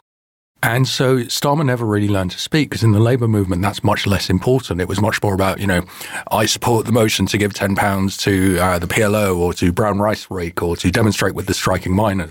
And 0.65 0.89
so 0.89 1.19
Starmer 1.25 1.67
never 1.67 1.85
really 1.85 2.09
learned 2.09 2.31
to 2.31 2.39
speak 2.39 2.71
because 2.71 2.83
in 2.83 2.93
the 2.93 2.99
labour 2.99 3.29
movement, 3.29 3.61
that's 3.61 3.85
much 3.85 4.07
less 4.07 4.31
important. 4.31 4.81
It 4.81 4.89
was 4.89 4.99
much 4.99 5.23
more 5.23 5.35
about, 5.35 5.61
you 5.61 5.67
know, 5.67 5.85
I 6.33 6.47
support 6.47 6.87
the 6.87 6.93
motion 6.93 7.27
to 7.27 7.37
give 7.37 7.53
£10 7.53 8.19
to 8.21 8.59
uh, 8.59 8.79
the 8.79 8.87
PLO 8.87 9.37
or 9.37 9.53
to 9.53 9.73
Brown 9.73 9.99
Rice 9.99 10.27
Rake 10.31 10.63
or 10.63 10.75
to 10.77 10.91
demonstrate 10.91 11.35
with 11.35 11.49
the 11.49 11.53
striking 11.53 11.95
miners. 11.95 12.31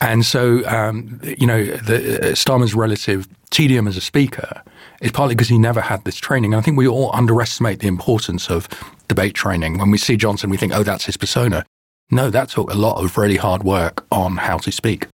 And 0.00 0.24
so, 0.24 0.64
um, 0.68 1.20
you 1.24 1.48
know, 1.48 1.64
the, 1.64 2.30
uh, 2.30 2.32
Starmer's 2.34 2.76
relative 2.76 3.26
tedium 3.50 3.88
as 3.88 3.96
a 3.96 4.00
speaker 4.00 4.62
is 5.00 5.10
partly 5.10 5.34
because 5.34 5.48
he 5.48 5.58
never 5.58 5.80
had 5.80 6.04
this 6.04 6.16
training. 6.16 6.54
And 6.54 6.60
I 6.60 6.62
think 6.62 6.78
we 6.78 6.86
all 6.86 7.10
underestimate 7.12 7.80
the 7.80 7.88
importance 7.88 8.48
of 8.48 8.68
debate 9.08 9.34
training. 9.34 9.78
When 9.78 9.90
we 9.90 9.98
see 9.98 10.16
Johnson, 10.16 10.48
we 10.48 10.58
think, 10.58 10.72
oh, 10.76 10.84
that's 10.84 11.06
his 11.06 11.16
persona. 11.16 11.66
No, 12.08 12.30
that 12.30 12.50
took 12.50 12.70
a 12.70 12.76
lot 12.76 13.02
of 13.02 13.18
really 13.18 13.36
hard 13.36 13.64
work 13.64 14.06
on 14.12 14.36
how 14.36 14.58
to 14.58 14.70
speak. 14.70 15.08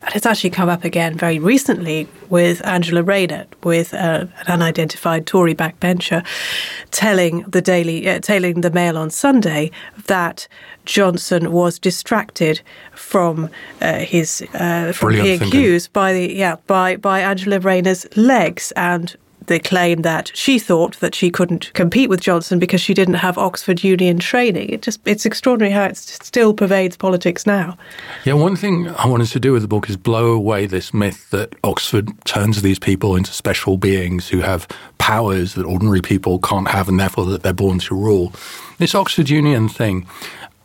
And 0.00 0.16
it's 0.16 0.26
actually 0.26 0.50
come 0.50 0.68
up 0.68 0.84
again 0.84 1.16
very 1.16 1.38
recently 1.38 2.06
with 2.28 2.64
Angela 2.66 3.02
Rayner, 3.02 3.46
with 3.62 3.94
uh, 3.94 4.26
an 4.46 4.46
unidentified 4.46 5.26
Tory 5.26 5.54
backbencher, 5.54 6.26
telling 6.90 7.40
the 7.42 7.62
Daily, 7.62 8.06
uh, 8.08 8.20
telling 8.20 8.60
the 8.60 8.70
Mail 8.70 8.98
on 8.98 9.08
Sunday 9.08 9.70
that 10.06 10.46
Johnson 10.84 11.52
was 11.52 11.78
distracted 11.78 12.60
from 12.92 13.48
uh, 13.80 14.00
his 14.00 14.46
uh, 14.52 14.92
from 14.92 15.12
being 15.12 15.40
accused 15.40 15.92
by 15.94 16.12
the 16.12 16.34
yeah 16.34 16.56
by 16.66 16.96
by 16.96 17.20
Angela 17.20 17.58
Rayner's 17.58 18.06
legs 18.16 18.72
and 18.76 19.16
the 19.46 19.58
claim 19.58 20.02
that 20.02 20.30
she 20.34 20.58
thought 20.58 20.98
that 21.00 21.14
she 21.14 21.30
couldn't 21.30 21.72
compete 21.74 22.08
with 22.08 22.20
Johnson 22.20 22.58
because 22.58 22.80
she 22.80 22.94
didn't 22.94 23.14
have 23.14 23.38
Oxford 23.38 23.82
Union 23.82 24.18
training. 24.18 24.68
It 24.70 24.82
just 24.82 25.00
it's 25.06 25.26
extraordinary 25.26 25.72
how 25.72 25.84
it 25.84 25.96
still 25.96 26.54
pervades 26.54 26.96
politics 26.96 27.46
now. 27.46 27.76
Yeah, 28.24 28.34
one 28.34 28.56
thing 28.56 28.88
I 28.88 29.06
wanted 29.06 29.28
to 29.28 29.40
do 29.40 29.52
with 29.52 29.62
the 29.62 29.68
book 29.68 29.88
is 29.88 29.96
blow 29.96 30.32
away 30.32 30.66
this 30.66 30.94
myth 30.94 31.30
that 31.30 31.54
Oxford 31.64 32.10
turns 32.24 32.62
these 32.62 32.78
people 32.78 33.16
into 33.16 33.32
special 33.32 33.76
beings 33.76 34.28
who 34.28 34.40
have 34.40 34.66
powers 34.98 35.54
that 35.54 35.66
ordinary 35.66 36.00
people 36.00 36.38
can't 36.38 36.68
have 36.68 36.88
and 36.88 36.98
therefore 36.98 37.26
that 37.26 37.42
they're 37.42 37.52
born 37.52 37.78
to 37.78 37.94
rule. 37.94 38.32
This 38.78 38.94
Oxford 38.94 39.30
Union 39.30 39.68
thing, 39.68 40.06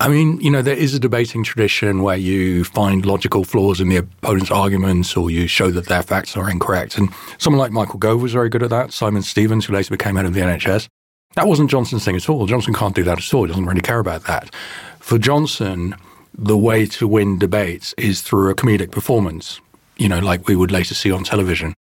I 0.02 0.08
mean, 0.08 0.40
you 0.40 0.50
know, 0.50 0.62
there 0.62 0.78
is 0.78 0.94
a 0.94 1.00
debating 1.00 1.44
tradition 1.44 2.02
where 2.02 2.16
you 2.16 2.64
find 2.64 3.06
logical 3.06 3.44
flaws 3.44 3.82
in 3.82 3.90
the 3.90 3.98
opponent's 3.98 4.50
arguments 4.50 5.18
or 5.18 5.30
you 5.30 5.46
show 5.48 5.72
that 5.72 5.88
their 5.88 6.04
facts 6.04 6.38
are 6.38 6.50
incorrect. 6.50 6.98
And 6.98 7.10
someone 7.38 7.60
like 7.60 7.74
Michael 7.74 8.00
Gove 8.00 8.22
was 8.22 8.32
very 8.32 8.48
good 8.48 8.64
at 8.64 8.70
that. 8.70 8.94
Simon 8.94 9.24
Stevens, 9.24 9.66
who 9.66 9.74
later 9.74 9.92
became 9.92 10.16
head 10.16 10.26
of 10.26 10.34
the 10.34 10.40
NHS. 10.40 10.88
That 11.36 11.48
wasn't 11.48 11.70
Johnson's 11.70 12.06
thing 12.06 12.16
at 12.16 12.30
all. 12.30 12.48
Johnson 12.48 12.74
can't 12.74 12.96
do 12.96 13.04
that 13.04 13.18
at 13.18 13.34
all. 13.34 13.44
He 13.44 13.50
doesn't 13.50 13.66
really 13.66 13.82
care 13.82 14.00
about 14.00 14.24
that. 14.24 14.56
For 15.00 15.18
Johnson, 15.18 15.96
the 16.34 16.58
way 16.58 16.86
to 16.86 17.06
win 17.06 17.38
debates 17.38 17.94
is 17.98 18.22
through 18.22 18.50
a 18.50 18.56
comedic 18.56 18.92
performance, 18.92 19.60
you 19.98 20.08
know, 20.08 20.20
like 20.20 20.48
we 20.48 20.56
would 20.56 20.72
later 20.72 20.96
see 20.96 21.12
on 21.12 21.26
television. 21.26 21.74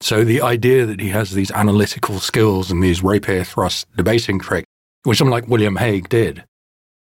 So 0.00 0.24
the 0.24 0.40
idea 0.40 0.86
that 0.86 1.00
he 1.00 1.10
has 1.10 1.32
these 1.32 1.50
analytical 1.50 2.20
skills 2.20 2.70
and 2.70 2.82
these 2.82 3.02
rapier 3.02 3.44
thrust 3.44 3.86
debating 3.96 4.38
tricks, 4.40 4.66
which 5.04 5.18
someone 5.18 5.32
like 5.32 5.48
William 5.48 5.76
Hague 5.76 6.08
did, 6.08 6.44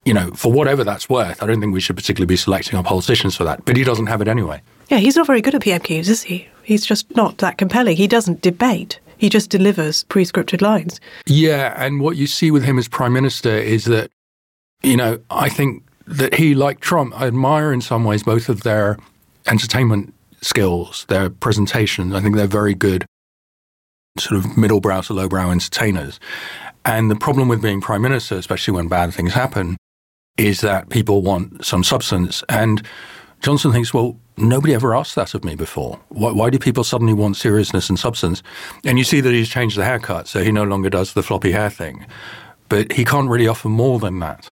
you 0.05 0.13
know, 0.15 0.31
for 0.33 0.53
whatever 0.53 0.85
that's 0.85 1.09
worth, 1.09 1.43
I 1.43 1.47
don't 1.47 1.61
think 1.61 1.73
we 1.73 1.81
should 1.81 1.97
particularly 1.97 2.27
be 2.27 2.37
selecting 2.37 2.77
our 2.77 2.83
politicians 2.85 3.37
for 3.37 3.45
that. 3.45 3.65
But 3.65 3.77
he 3.77 3.85
doesn't 3.85 4.07
have 4.07 4.21
it 4.21 4.29
anyway. 4.29 4.63
Yeah, 4.89 4.99
he's 4.99 5.17
not 5.17 5.27
very 5.27 5.41
good 5.41 5.55
at 5.55 5.63
PMQs, 5.63 6.09
is 6.09 6.23
he? 6.23 6.49
He's 6.63 6.85
just 6.85 7.15
not 7.17 7.39
that 7.39 7.59
compelling. 7.59 7.97
He 7.97 8.07
doesn't 8.07 8.43
debate. 8.43 8.99
He 9.17 9.29
just 9.29 9.51
delivers 9.51 10.05
pre-scripted 10.05 10.61
lines. 10.61 11.01
Yeah, 11.27 11.75
and 11.77 12.01
what 12.01 12.17
you 12.17 12.27
see 12.27 12.51
with 12.51 12.65
him 12.65 12.79
as 12.79 12.89
prime 12.89 13.13
minister 13.13 13.51
is 13.51 13.85
that, 13.85 14.11
you 14.83 14.97
know, 14.97 15.21
I 15.31 15.49
think 15.49 15.85
that 16.09 16.35
he, 16.35 16.55
like 16.55 16.81
Trump, 16.81 17.19
I 17.19 17.29
admire 17.29 17.73
in 17.73 17.81
some 17.81 18.05
ways 18.05 18.25
both 18.25 18.49
of 18.49 18.65
their 18.65 18.99
entertainment 19.47 20.13
skills, 20.41 21.05
their 21.09 21.31
presentations. 21.31 22.15
I 22.15 22.21
think 22.21 22.35
they're 22.35 22.49
very 22.49 22.75
good, 22.75 23.07
sort 24.19 24.45
of 24.45 24.59
middle 24.59 24.81
brow 24.81 25.01
to 25.03 25.13
low 25.13 25.29
brow 25.29 25.53
entertainers. 25.53 26.19
And 26.85 27.09
the 27.09 27.17
problem 27.17 27.47
with 27.47 27.63
being 27.63 27.81
prime 27.81 28.03
minister, 28.03 28.35
especially 28.35 28.75
when 28.75 28.89
bad 28.89 29.15
things 29.15 29.33
happen, 29.33 29.77
is 30.37 30.61
that 30.61 30.89
people 30.89 31.23
want 31.23 31.65
some 31.65 31.85
substance. 31.85 32.43
And 32.49 32.83
Johnson 33.41 33.73
thinks, 33.73 33.93
well, 33.93 34.17
nobody 34.37 34.75
ever 34.75 34.95
asked 34.95 35.15
that 35.17 35.35
of 35.35 35.45
me 35.45 35.55
before. 35.55 35.99
Why, 36.09 36.33
why, 36.33 36.51
do 36.51 36.59
people 36.59 36.85
suddenly 36.85 37.13
want 37.13 37.37
seriousness 37.37 37.89
and 37.89 37.99
substance? 37.99 38.43
And 38.85 38.99
you 38.99 39.05
see 39.05 39.21
that 39.21 39.33
he's 39.33 39.49
changed 39.49 39.77
the 39.77 39.85
haircut, 39.85 40.29
so 40.29 40.43
he 40.43 40.53
no 40.53 40.65
longer 40.65 40.91
does 40.91 41.13
the 41.13 41.23
floppy 41.23 41.53
hair 41.53 41.71
thing. 41.71 42.07
But 42.69 42.93
he 42.93 43.05
can't 43.05 43.29
really 43.29 43.49
offer 43.49 43.69
more 43.69 43.99
than 43.99 44.19
that. 44.21 44.49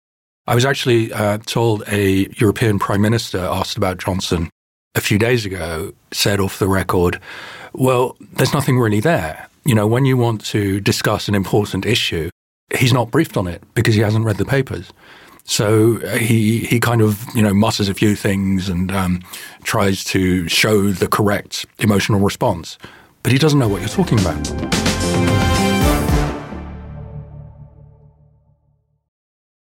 I 0.47 0.55
was 0.55 0.65
actually 0.65 1.13
uh, 1.13 1.39
told 1.39 1.83
a 1.89 2.29
European 2.37 2.79
prime 2.79 3.03
minister 3.03 3.39
asked 3.39 3.77
about 3.77 3.99
Johnson 3.99 4.49
a 4.95 5.01
few 5.01 5.19
days 5.19 5.45
ago, 5.45 5.93
said 6.13 6.41
off 6.41 6.59
the 6.59 6.69
record, 6.69 7.21
well, 7.73 8.17
there's 8.33 8.55
nothing 8.55 8.79
really 8.79 9.01
there. 9.01 9.49
You 9.65 9.75
know, 9.75 9.87
when 9.87 10.05
you 10.05 10.17
want 10.17 10.45
to 10.47 10.81
discuss 10.81 11.29
an 11.29 11.35
important 11.35 11.85
issue, 11.85 12.31
he's 12.75 12.93
not 12.93 13.11
briefed 13.11 13.37
on 13.37 13.47
it 13.47 13.63
because 13.75 13.95
he 13.95 14.01
hasn't 14.01 14.25
read 14.25 14.37
the 14.37 14.45
papers. 14.45 14.93
So 15.47 15.99
uh, 15.99 16.17
he 16.17 16.59
he 16.59 16.81
kind 16.81 17.01
of 17.01 17.25
you 17.35 17.43
know 17.43 17.55
mutters 17.55 17.89
a 17.89 17.95
few 17.95 18.17
things 18.17 18.69
and 18.69 18.91
um, 18.93 19.23
tries 19.63 20.05
to 20.05 20.49
show 20.49 20.91
the 20.91 21.07
correct 21.07 21.65
emotional 21.79 22.21
response, 22.21 22.79
but 23.23 23.33
he 23.33 23.39
doesn't 23.39 23.59
know 23.59 23.69
what 23.69 23.81
you're 23.81 23.89
talking 23.89 24.19
about. 24.19 24.37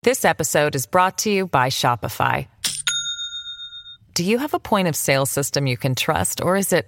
This 0.02 0.24
episode 0.24 0.74
is 0.74 0.86
brought 0.86 1.18
to 1.18 1.30
you 1.30 1.46
by 1.46 1.68
Shopify. 1.68 2.46
Do 4.14 4.24
you 4.24 4.38
have 4.38 4.54
a 4.54 4.60
point 4.60 4.88
of 4.88 4.96
sale 4.96 5.26
system 5.26 5.66
you 5.66 5.76
can 5.76 5.94
trust, 5.94 6.40
or 6.40 6.56
is 6.56 6.72
it 6.72 6.86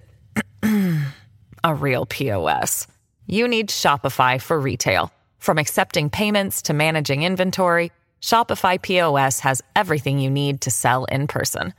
a 1.64 1.74
real 1.74 2.06
POS? 2.06 2.86
You 3.26 3.48
need 3.48 3.68
Shopify 3.68 4.40
for 4.40 4.58
retail, 4.58 5.12
from 5.38 5.58
accepting 5.58 6.10
payments 6.10 6.62
to 6.62 6.74
managing 6.74 7.22
inventory. 7.22 7.92
Shopify 8.20 8.80
POS 8.80 9.40
has 9.40 9.62
everything 9.74 10.20
you 10.20 10.30
need 10.30 10.60
to 10.60 10.70
sell 10.70 11.04
in 11.06 11.26
person. 11.26 11.74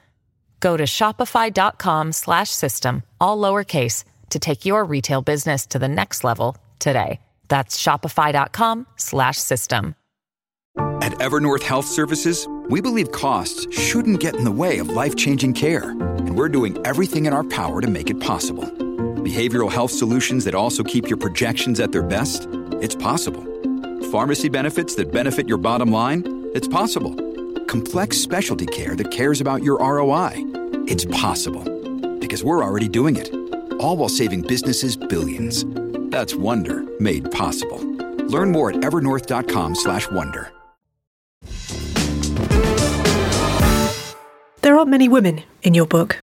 Go 0.60 0.76
to 0.76 0.84
shopify.com 0.84 2.12
slash 2.12 2.50
system, 2.50 3.04
all 3.22 3.38
lowercase, 3.38 4.04
to 4.32 4.40
take 4.40 4.66
your 4.66 4.84
retail 4.84 5.22
business 5.22 5.66
to 5.68 5.80
the 5.80 5.88
next 5.88 6.24
level 6.24 6.58
today. 6.80 7.20
That's 7.48 7.82
shopify.com 7.82 8.88
slash 8.98 9.38
system. 9.38 9.96
At 11.02 11.14
Evernorth 11.14 11.64
Health 11.64 11.88
Services, 11.88 12.48
we 12.70 12.82
believe 12.82 13.12
costs 13.12 13.66
shouldn't 13.76 14.20
get 14.20 14.36
in 14.36 14.44
the 14.44 14.52
way 14.52 14.78
of 14.78 14.90
life-changing 14.90 15.54
care, 15.54 15.92
and 15.92 16.38
we're 16.38 16.50
doing 16.50 16.78
everything 16.86 17.26
in 17.26 17.34
our 17.34 17.44
power 17.44 17.82
to 17.82 17.88
make 17.88 18.10
it 18.10 18.20
possible. 18.20 18.66
Behavioral 19.24 19.72
health 19.72 19.92
solutions 19.92 20.46
that 20.46 20.56
also 20.56 20.84
keep 20.84 21.10
your 21.10 21.18
projections 21.18 21.80
at 21.80 21.92
their 21.92 22.04
best? 22.04 22.48
It's 22.82 22.96
possible 22.96 23.44
pharmacy 24.12 24.50
benefits 24.50 24.96
that 24.96 25.12
benefit 25.12 25.48
your 25.48 25.58
bottom 25.58 25.92
line? 25.92 26.50
It's 26.54 26.68
possible. 26.68 27.16
Complex 27.66 28.18
specialty 28.18 28.66
care 28.66 28.96
that 28.96 29.12
cares 29.12 29.42
about 29.42 29.64
your 29.64 29.78
ROI? 29.80 30.34
It's 30.88 31.06
possible. 31.06 31.64
Because 32.20 32.44
we're 32.44 32.64
already 32.64 32.88
doing 32.88 33.16
it. 33.16 33.34
All 33.80 33.98
while 33.98 34.10
saving 34.10 34.42
businesses 34.44 34.96
billions. 34.98 35.66
That's 36.12 36.36
Wonder 36.36 36.84
made 37.00 37.32
possible. 37.32 37.80
Learn 38.28 38.52
more 38.52 38.72
at 38.72 38.78
evernorth.com/wonder. 38.78 40.52
There 44.62 44.78
aren't 44.78 44.90
many 44.90 45.08
women 45.08 45.44
in 45.64 45.74
your 45.74 45.86
book. 45.86 46.20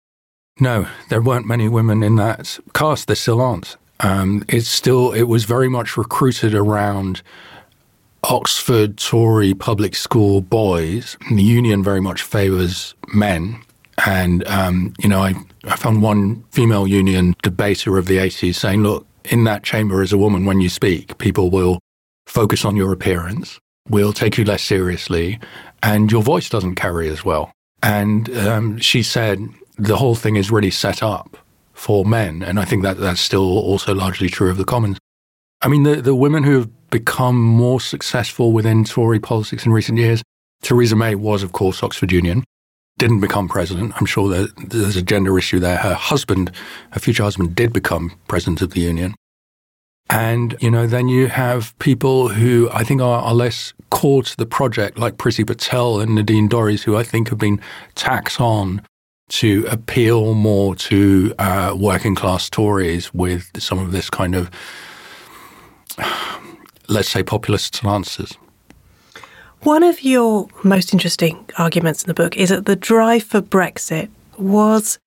No, 0.61 0.87
there 1.09 1.23
weren't 1.23 1.47
many 1.47 1.69
women 1.69 2.03
in 2.03 2.17
that 2.17 2.59
caste. 2.73 3.07
There 3.07 3.17
still 3.17 3.41
aren't. 3.41 3.77
Um, 4.01 4.45
it's 4.49 4.69
still. 4.69 5.13
It 5.13 5.25
was 5.25 5.45
very 5.45 5.69
much 5.69 5.97
recruited 5.97 6.55
around 6.55 7.23
Oxford 8.25 8.97
Tory 8.99 9.55
public 9.55 9.95
school 9.95 10.41
boys. 10.41 11.17
The 11.31 11.43
union 11.43 11.83
very 11.83 12.01
much 12.01 12.23
favours 12.23 12.95
men. 13.13 13.61
And, 14.07 14.47
um, 14.49 14.95
you 14.99 15.09
know, 15.09 15.21
I, 15.21 15.35
I 15.65 15.77
found 15.77 16.03
one 16.03 16.43
female 16.51 16.87
union 16.87 17.35
debater 17.43 17.97
of 17.97 18.07
the 18.07 18.19
80s 18.19 18.57
saying, 18.57 18.83
look, 18.83 19.07
in 19.25 19.45
that 19.45 19.63
chamber 19.63 20.03
as 20.03 20.13
a 20.13 20.19
woman, 20.19 20.45
when 20.45 20.61
you 20.61 20.69
speak, 20.69 21.17
people 21.19 21.51
will 21.51 21.79
focus 22.27 22.65
on 22.65 22.77
your 22.77 22.93
appearance, 22.93 23.59
will 23.89 24.13
take 24.13 24.37
you 24.37 24.45
less 24.45 24.63
seriously, 24.63 25.39
and 25.83 26.11
your 26.11 26.23
voice 26.23 26.49
doesn't 26.49 26.75
carry 26.75 27.09
as 27.09 27.25
well. 27.25 27.53
And 27.83 28.35
um, 28.37 28.79
she 28.79 29.03
said 29.03 29.41
the 29.77 29.97
whole 29.97 30.15
thing 30.15 30.37
is 30.37 30.51
really 30.51 30.71
set 30.71 31.03
up 31.03 31.37
for 31.73 32.05
men. 32.05 32.43
And 32.43 32.59
I 32.59 32.65
think 32.65 32.83
that 32.83 32.99
that's 32.99 33.21
still 33.21 33.59
also 33.59 33.95
largely 33.95 34.29
true 34.29 34.51
of 34.51 34.57
the 34.57 34.65
Commons. 34.65 34.99
I 35.63 35.69
mean, 35.69 35.83
the, 35.83 35.97
the 35.97 36.15
women 36.15 36.43
who 36.43 36.59
have 36.59 36.71
become 36.95 37.43
more 37.43 37.81
successful 37.81 38.53
within 38.53 38.85
Tory 38.85 39.19
politics 39.19 39.67
in 39.67 39.73
recent 39.73 39.99
years, 39.99 40.23
Theresa 40.63 40.95
May 40.95 41.17
was, 41.17 41.43
of 41.43 41.51
course, 41.51 41.83
Oxford 41.83 42.13
Union, 42.13 42.45
didn't 42.99 43.19
become 43.19 43.49
president. 43.49 43.93
I'm 43.97 44.07
sure 44.07 44.47
there's 44.57 44.95
a 44.95 45.03
gender 45.03 45.37
issue 45.37 45.59
there. 45.59 45.79
Her 45.79 45.95
husband, 45.95 46.53
her 46.93 47.01
future 47.01 47.25
husband, 47.25 47.57
did 47.57 47.73
become 47.73 48.13
president 48.29 48.63
of 48.63 48.71
the 48.71 48.81
union. 48.81 49.17
And, 50.09 50.57
you 50.61 50.71
know, 50.71 50.87
then 50.87 51.09
you 51.09 51.27
have 51.27 51.77
people 51.81 52.29
who 52.29 52.71
I 52.73 52.85
think 52.85 53.01
are, 53.01 53.23
are 53.23 53.35
less 53.35 53.75
core 53.91 54.23
to 54.23 54.37
the 54.37 54.47
project, 54.47 54.97
like 54.97 55.17
Priti 55.17 55.45
Patel 55.45 55.99
and 55.99 56.15
Nadine 56.15 56.49
Dorries, 56.49 56.85
who 56.85 56.97
I 56.97 57.03
think 57.03 57.29
have 57.31 57.39
been 57.39 57.61
tacked 57.97 58.41
on 58.41 58.83
to 59.31 59.67
appeal 59.69 60.35
more 60.35 60.77
to 60.77 61.35
uh, 61.41 61.75
working 61.77 62.15
class 62.15 62.49
Tories 62.49 63.13
with 63.13 63.51
some 63.61 63.81
of 63.81 63.91
this 63.91 64.09
kind 64.11 64.37
of, 64.37 64.49
let's 66.89 67.09
say, 67.09 67.23
populist 67.23 67.85
answers. 67.85 68.37
One 69.63 69.83
of 69.83 70.03
your 70.03 70.49
most 70.63 70.93
interesting 70.93 71.49
arguments 71.57 72.03
in 72.03 72.09
the 72.09 72.15
book 72.15 72.37
is 72.37 72.51
that 72.51 72.67
the 72.67 72.77
drive 72.77 73.23
for 73.23 73.41
Brexit 73.41 74.11
was 74.37 74.99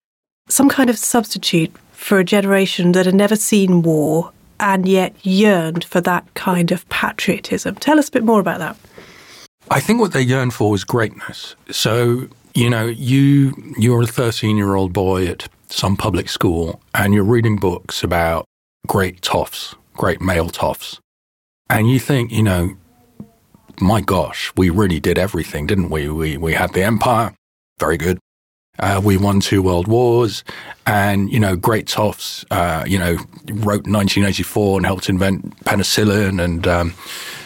some 0.50 0.70
kind 0.70 0.90
of 0.90 0.98
substitute 0.98 1.72
for 1.92 2.20
a 2.20 2.24
generation 2.24 2.94
that 2.94 3.06
had 3.06 3.16
never 3.16 3.36
seen 3.36 3.82
war 3.82 4.32
and 4.60 4.88
yet 4.88 5.14
yearned 5.24 5.84
for 5.84 6.02
that 6.02 6.26
kind 6.34 6.72
of 6.72 6.88
patriotism. 6.90 7.76
Tell 7.76 8.00
us 8.00 8.08
a 8.08 8.12
bit 8.12 8.24
more 8.24 8.40
about 8.40 8.60
that. 8.60 8.78
I 9.70 9.80
think 9.80 10.00
what 10.00 10.14
they 10.14 10.22
yearned 10.22 10.54
for 10.54 10.72
was 10.72 10.84
greatness. 10.84 11.56
So, 11.70 12.28
you 12.56 12.70
know, 12.70 12.86
you 12.86 13.54
you're 13.78 14.02
a 14.02 14.06
13-year-old 14.06 14.94
boy 14.94 15.28
at 15.28 15.48
some 15.70 15.98
public 15.98 16.30
school 16.30 16.82
and 16.96 17.14
you're 17.14 17.24
reading 17.24 17.58
books 17.58 18.04
about 18.04 18.46
great 18.88 19.22
toffs, 19.22 19.76
great 19.94 20.22
male 20.22 20.50
toffs. 20.50 21.00
And 21.70 21.90
you 21.90 22.00
think, 22.00 22.32
you 22.32 22.44
know, 22.44 22.76
my 23.80 24.02
gosh, 24.02 24.52
we 24.56 24.70
really 24.70 25.00
did 25.00 25.18
everything, 25.18 25.68
didn't 25.68 25.90
we? 25.90 26.10
We 26.10 26.38
we 26.38 26.54
had 26.54 26.74
the 26.74 26.84
empire, 26.84 27.36
very 27.80 27.98
good. 27.98 28.20
Uh, 28.80 29.02
we 29.04 29.18
won 29.18 29.40
two 29.40 29.62
world 29.62 29.88
wars, 29.88 30.44
and 30.86 31.32
you 31.32 31.40
know, 31.40 31.56
great 31.56 31.88
toffs. 31.88 32.46
Uh, 32.52 32.86
you 32.88 32.98
know, 32.98 33.16
wrote 33.54 33.86
1984 33.88 34.78
and 34.78 34.86
helped 34.86 35.10
invent 35.10 35.58
penicillin 35.66 36.44
and 36.44 36.68
um, 36.68 36.94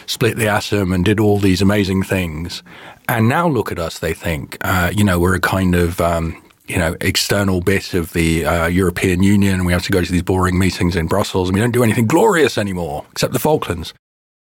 split 0.06 0.36
the 0.36 0.48
atom 0.48 0.92
and 0.92 1.04
did 1.04 1.18
all 1.20 1.38
these 1.38 1.62
amazing 1.62 2.02
things. 2.02 2.62
And 3.08 3.28
now 3.28 3.48
look 3.48 3.72
at 3.72 3.78
us. 3.78 3.98
They 3.98 4.14
think, 4.14 4.56
uh, 4.60 4.92
you 4.94 5.04
know, 5.04 5.18
we're 5.18 5.34
a 5.34 5.40
kind 5.40 5.74
of 5.74 6.00
um, 6.00 6.42
you 6.68 6.78
know, 6.78 6.96
external 7.00 7.60
bit 7.60 7.94
of 7.94 8.12
the 8.12 8.44
uh, 8.44 8.66
European 8.66 9.22
Union. 9.22 9.64
We 9.64 9.72
have 9.72 9.84
to 9.84 9.92
go 9.92 10.02
to 10.02 10.12
these 10.12 10.22
boring 10.22 10.58
meetings 10.58 10.96
in 10.96 11.06
Brussels, 11.06 11.48
and 11.48 11.54
we 11.54 11.60
don't 11.60 11.72
do 11.72 11.82
anything 11.82 12.06
glorious 12.06 12.56
anymore, 12.56 13.04
except 13.10 13.32
the 13.32 13.38
Falklands. 13.38 13.92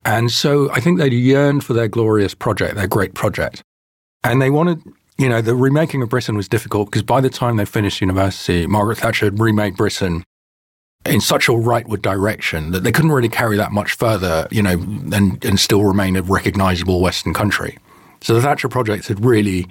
And 0.05 0.31
so 0.31 0.71
I 0.71 0.79
think 0.79 0.97
they 0.97 1.09
yearned 1.09 1.63
for 1.63 1.73
their 1.73 1.87
glorious 1.87 2.33
project, 2.33 2.75
their 2.75 2.87
great 2.87 3.13
project. 3.13 3.61
And 4.23 4.41
they 4.41 4.49
wanted 4.49 4.81
you 5.19 5.27
know, 5.27 5.41
the 5.41 5.53
remaking 5.53 6.01
of 6.01 6.07
Britain 6.07 6.37
was 6.37 6.47
difficult 6.47 6.89
because 6.89 7.03
by 7.03 7.19
the 7.19 7.29
time 7.29 7.57
they 7.57 7.65
finished 7.65 7.99
university, 7.99 8.65
Margaret 8.65 8.99
Thatcher 8.99 9.25
had 9.25 9.37
remade 9.37 9.75
Britain 9.75 10.23
in 11.05 11.19
such 11.19 11.49
a 11.49 11.51
rightward 11.51 12.01
direction 12.01 12.71
that 12.71 12.85
they 12.85 12.91
couldn't 12.91 13.11
really 13.11 13.29
carry 13.29 13.57
that 13.57 13.73
much 13.73 13.93
further, 13.93 14.47
you 14.49 14.61
know, 14.61 14.79
and, 15.13 15.43
and 15.43 15.59
still 15.59 15.83
remain 15.83 16.15
a 16.15 16.21
recognizable 16.21 17.01
Western 17.01 17.33
country. 17.33 17.77
So 18.21 18.33
the 18.33 18.41
Thatcher 18.41 18.69
project 18.69 19.09
had 19.09 19.23
really 19.23 19.67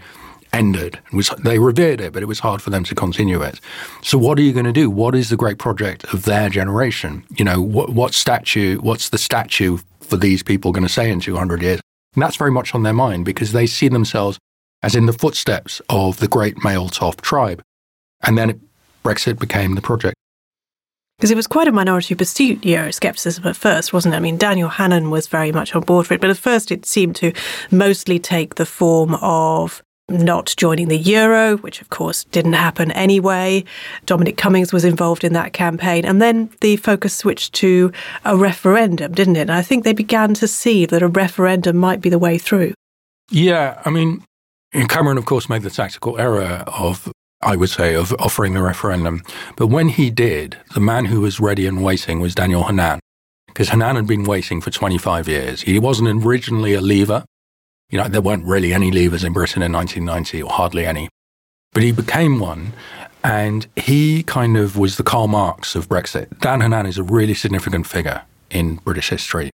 ended. 0.52 0.99
It 1.12 1.16
was, 1.16 1.30
they 1.42 1.58
revered 1.58 2.02
it, 2.02 2.12
but 2.12 2.23
it 2.23 2.26
was 2.26 2.40
hard 2.40 2.61
for 2.61 2.68
them 2.68 2.85
to 2.85 2.94
continue 2.94 3.40
it. 3.40 3.58
So 4.02 4.18
what 4.18 4.38
are 4.38 4.42
you 4.42 4.52
going 4.52 4.66
to 4.66 4.73
do? 4.73 4.90
What 4.90 5.14
is 5.14 5.30
the 5.30 5.37
great 5.37 5.58
project 5.58 6.04
of 6.12 6.25
their 6.25 6.50
generation? 6.50 7.25
You 7.37 7.47
know, 7.47 7.61
what, 7.62 7.90
what 7.90 8.12
statue, 8.12 8.78
what's 8.80 9.08
the 9.08 9.18
statue 9.18 9.78
for 10.09 10.17
these 10.17 10.43
people 10.43 10.73
going 10.73 10.87
to 10.87 10.93
say 10.93 11.11
in 11.11 11.21
200 11.21 11.62
years? 11.62 11.81
And 12.15 12.23
that's 12.23 12.37
very 12.37 12.50
much 12.50 12.75
on 12.75 12.83
their 12.83 12.93
mind 12.93 13.25
because 13.25 13.53
they 13.53 13.67
see 13.67 13.88
themselves 13.88 14.38
as 14.83 14.95
in 14.95 15.07
the 15.07 15.12
footsteps 15.12 15.83
of 15.88 16.19
the 16.19 16.29
great 16.29 16.62
male 16.65 16.88
Toff 16.88 17.17
tribe. 17.19 17.62
And 18.23 18.38
then 18.38 18.50
it, 18.50 18.61
Brexit 19.05 19.38
became 19.38 19.75
the 19.75 19.80
project. 19.80 20.15
Because 21.19 21.30
it 21.32 21.37
was 21.37 21.49
quite 21.49 21.67
a 21.67 21.73
minority 21.73 22.15
pursuit 22.15 22.61
Euroscepticism 22.61 23.45
at 23.45 23.56
first, 23.56 23.93
wasn't 23.93 24.15
it? 24.15 24.19
I 24.19 24.21
mean, 24.21 24.37
Daniel 24.37 24.69
Hannan 24.69 25.11
was 25.11 25.26
very 25.26 25.50
much 25.50 25.75
on 25.75 25.82
board 25.82 26.06
for 26.06 26.15
it, 26.15 26.21
but 26.21 26.30
at 26.30 26.37
first 26.37 26.71
it 26.71 26.87
seemed 26.87 27.17
to 27.17 27.32
mostly 27.73 28.21
take 28.21 28.54
the 28.54 28.67
form 28.67 29.17
of 29.17 29.82
not 30.08 30.54
joining 30.56 30.88
the 30.88 30.97
euro, 30.97 31.58
which 31.58 31.80
of 31.82 31.90
course 31.90 32.25
didn't 32.25 32.54
happen 32.54 32.90
anyway. 32.92 33.64
Dominic 34.06 34.36
Cummings 34.36 34.73
was 34.73 34.84
involved 34.84 35.23
in 35.23 35.34
that 35.34 35.52
campaign. 35.52 36.04
And 36.04 36.21
then 36.23 36.50
the 36.60 36.76
focus 36.76 37.14
switched 37.14 37.52
to 37.54 37.92
a 38.25 38.36
referendum, 38.36 39.12
didn't 39.12 39.36
it? 39.36 39.42
And 39.42 39.52
I 39.52 39.62
think 39.62 39.84
they 39.84 39.92
began 39.92 40.34
to 40.34 40.49
see 40.49 40.86
that 40.86 41.02
a 41.02 41.08
referendum 41.08 41.76
might 41.76 42.00
be 42.00 42.08
the 42.08 42.18
way 42.18 42.38
through. 42.38 42.73
Yeah, 43.30 43.80
I 43.84 43.90
mean, 43.90 44.25
Cameron, 44.88 45.18
of 45.18 45.26
course, 45.26 45.49
made 45.49 45.62
the 45.62 45.71
tactical 45.71 46.18
error 46.18 46.64
of, 46.66 47.12
I 47.42 47.56
would 47.56 47.71
say, 47.71 47.94
of 47.94 48.14
offering 48.18 48.54
the 48.54 48.62
referendum. 48.62 49.23
But 49.56 49.66
when 49.66 49.88
he 49.88 50.10
did, 50.10 50.56
the 50.73 50.80
man 50.80 51.04
who 51.06 51.21
was 51.21 51.38
ready 51.38 51.66
and 51.66 51.84
waiting 51.84 52.21
was 52.21 52.34
Daniel 52.34 52.64
Hannan, 52.64 53.00
because 53.49 53.68
Hannan 53.68 53.97
had 53.97 54.06
been 54.06 54.25
waiting 54.25 54.62
for 54.62 54.71
25 54.71 55.28
years. 55.28 55.60
He 55.62 55.78
wasn't 55.78 56.25
originally 56.25 56.73
a 56.73 56.80
leaver. 56.80 57.25
You 57.91 57.99
know, 57.99 58.09
there 58.09 58.21
weren't 58.21 58.45
really 58.45 58.75
any 58.75 58.91
leavers 58.91 59.25
in 59.25 59.33
Britain 59.33 59.63
in 59.63 59.73
1990, 59.73 60.43
or 60.43 60.51
hardly 60.51 60.85
any. 60.85 61.09
But 61.73 61.83
he 61.83 61.93
became 61.93 62.39
one, 62.39 62.73
and 63.25 63.67
he 63.77 64.23
kind 64.23 64.57
of 64.57 64.77
was 64.77 64.97
the 64.97 65.03
Karl 65.03 65.29
Marx 65.29 65.75
of 65.75 65.89
Brexit. 65.89 66.39
Dan 66.41 66.61
Hannan 66.61 66.87
is 66.87 66.99
a 66.99 67.03
really 67.03 67.35
significant 67.35 67.87
figure 67.87 68.23
in 68.51 68.77
British 68.77 69.09
history. 69.09 69.51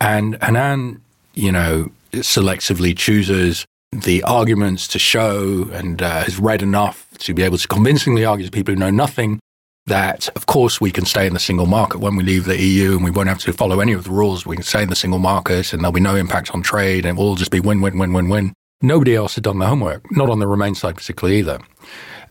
And 0.00 0.40
Hannan, 0.40 1.02
you 1.34 1.50
know, 1.50 1.90
selectively 2.12 2.96
chooses 2.96 3.66
the 3.92 4.22
arguments 4.22 4.86
to 4.88 4.98
show 4.98 5.68
and 5.72 6.02
uh, 6.02 6.22
has 6.24 6.38
read 6.38 6.62
enough 6.62 7.08
to 7.18 7.34
be 7.34 7.42
able 7.42 7.58
to 7.58 7.66
convincingly 7.66 8.24
argue 8.24 8.46
to 8.46 8.52
people 8.52 8.74
who 8.74 8.80
know 8.80 8.90
nothing 8.90 9.40
that, 9.88 10.28
of 10.36 10.46
course, 10.46 10.80
we 10.80 10.90
can 10.90 11.04
stay 11.04 11.26
in 11.26 11.34
the 11.34 11.40
single 11.40 11.66
market 11.66 11.98
when 11.98 12.16
we 12.16 12.22
leave 12.22 12.44
the 12.44 12.60
EU 12.60 12.94
and 12.94 13.04
we 13.04 13.10
won't 13.10 13.28
have 13.28 13.38
to 13.40 13.52
follow 13.52 13.80
any 13.80 13.92
of 13.92 14.04
the 14.04 14.10
rules. 14.10 14.46
We 14.46 14.56
can 14.56 14.64
stay 14.64 14.82
in 14.82 14.88
the 14.88 14.96
single 14.96 15.18
market 15.18 15.72
and 15.72 15.82
there'll 15.82 15.92
be 15.92 16.00
no 16.00 16.16
impact 16.16 16.52
on 16.54 16.62
trade 16.62 17.04
and 17.04 17.18
it 17.18 17.20
will 17.20 17.34
just 17.34 17.50
be 17.50 17.60
win, 17.60 17.80
win, 17.80 17.98
win, 17.98 18.12
win, 18.12 18.28
win. 18.28 18.52
Nobody 18.80 19.16
else 19.16 19.34
had 19.34 19.44
done 19.44 19.58
the 19.58 19.66
homework, 19.66 20.04
not 20.12 20.30
on 20.30 20.38
the 20.38 20.46
Remain 20.46 20.74
side 20.74 20.96
particularly 20.96 21.38
either. 21.40 21.58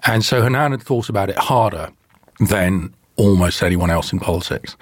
And 0.06 0.24
so 0.24 0.42
Hannan 0.42 0.72
had 0.72 0.82
thought 0.82 1.10
about 1.10 1.30
it 1.30 1.38
harder 1.38 1.92
than 2.40 2.94
almost 3.18 3.62
anyone 3.64 3.90
else 3.90 4.14
in 4.14 4.20
politics. 4.20 4.78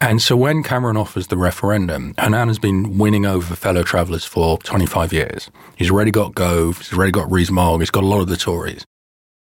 And 0.00 0.22
so 0.22 0.36
when 0.36 0.62
Cameron 0.62 0.96
offers 0.96 1.26
the 1.26 1.36
referendum, 1.36 2.14
Hannan 2.18 2.48
has 2.48 2.58
been 2.58 2.98
winning 2.98 3.26
over 3.26 3.54
fellow 3.54 3.82
travellers 3.82 4.24
for 4.24 4.58
25 4.58 5.12
years. 5.12 5.50
He's 5.76 5.90
already 5.90 6.10
got 6.10 6.34
Gove, 6.34 6.78
he's 6.78 6.92
already 6.92 7.12
got 7.12 7.30
Rees-Mogg, 7.30 7.80
he's 7.80 7.90
got 7.90 8.04
a 8.04 8.06
lot 8.06 8.20
of 8.20 8.28
the 8.28 8.36
Tories. 8.36 8.84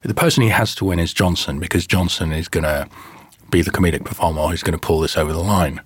The 0.02 0.14
person 0.14 0.44
he 0.44 0.50
has 0.50 0.76
to 0.76 0.86
win 0.86 1.00
is 1.00 1.14
Johnson 1.14 1.60
because 1.60 1.86
Johnson 1.86 2.32
is 2.32 2.48
going 2.48 2.64
to 2.64 2.88
be 3.52 3.62
the 3.62 3.72
comedic 3.72 4.06
performer 4.06 4.48
who's 4.48 4.64
going 4.64 4.78
to 4.78 4.86
pull 4.86 5.02
this 5.02 5.18
over 5.18 5.34
the 5.34 5.40
line. 5.40 5.82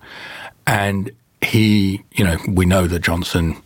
And 0.66 1.10
he, 1.40 2.02
you 2.12 2.24
know, 2.24 2.38
we 2.48 2.64
know 2.64 2.86
that 2.86 3.00
Johnson 3.00 3.56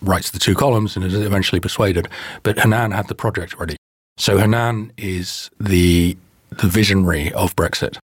writes 0.00 0.30
the 0.30 0.38
two 0.38 0.54
columns 0.54 0.96
and 0.96 1.04
is 1.04 1.14
eventually 1.14 1.60
persuaded, 1.60 2.08
but 2.42 2.58
Hannan 2.58 2.92
had 2.92 3.08
the 3.08 3.14
project 3.14 3.58
ready. 3.58 3.76
So 4.16 4.38
Hannan 4.38 4.92
is 4.96 5.50
the 5.60 6.16
the 6.50 6.68
visionary 6.68 7.32
of 7.32 7.56
Brexit. 7.56 7.96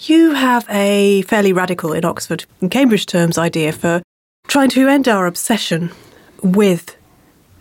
You 0.00 0.34
have 0.34 0.66
a 0.68 1.22
fairly 1.22 1.52
radical, 1.52 1.92
in 1.92 2.04
Oxford 2.04 2.46
and 2.60 2.68
Cambridge 2.68 3.06
terms, 3.06 3.38
idea 3.38 3.70
for 3.70 4.02
trying 4.48 4.70
to 4.70 4.88
end 4.88 5.06
our 5.06 5.26
obsession 5.26 5.92
with 6.42 6.96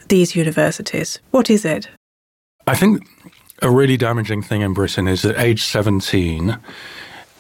these 0.08 0.36
universities. 0.36 1.19
What 1.30 1.52
is 1.52 1.63
it? 1.63 1.89
I 2.65 2.76
think 2.76 3.08
a 3.62 3.70
really 3.70 3.98
damaging 3.98 4.42
thing 4.42 4.62
in 4.62 4.74
Britain 4.74 5.08
is 5.08 5.22
that 5.22 5.39
age 5.39 5.63
17, 5.63 6.58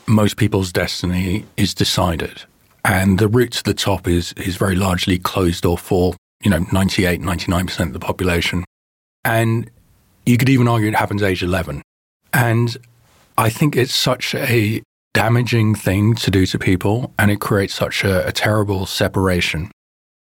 most 0.07 0.37
people's 0.37 0.71
destiny 0.71 1.45
is 1.57 1.73
decided. 1.73 2.43
And 2.85 3.17
the 3.17 3.27
route 3.27 3.53
to 3.53 3.63
the 3.63 3.73
top 3.73 4.07
is, 4.07 4.33
is 4.33 4.57
very 4.57 4.75
largely 4.75 5.17
closed 5.17 5.65
off 5.65 5.81
for, 5.81 6.15
you 6.43 6.51
know, 6.51 6.65
98, 6.71 7.21
99% 7.21 7.79
of 7.79 7.93
the 7.93 7.99
population. 7.99 8.63
And 9.23 9.69
you 10.25 10.37
could 10.37 10.49
even 10.49 10.67
argue 10.67 10.89
it 10.89 10.95
happens 10.95 11.23
age 11.23 11.43
11. 11.43 11.81
And 12.33 12.77
I 13.37 13.49
think 13.49 13.75
it's 13.75 13.93
such 13.93 14.35
a 14.35 14.81
damaging 15.13 15.75
thing 15.75 16.15
to 16.15 16.31
do 16.31 16.45
to 16.47 16.59
people, 16.59 17.13
and 17.17 17.31
it 17.31 17.39
creates 17.39 17.73
such 17.73 18.03
a, 18.03 18.27
a 18.27 18.31
terrible 18.31 18.85
separation. 18.85 19.71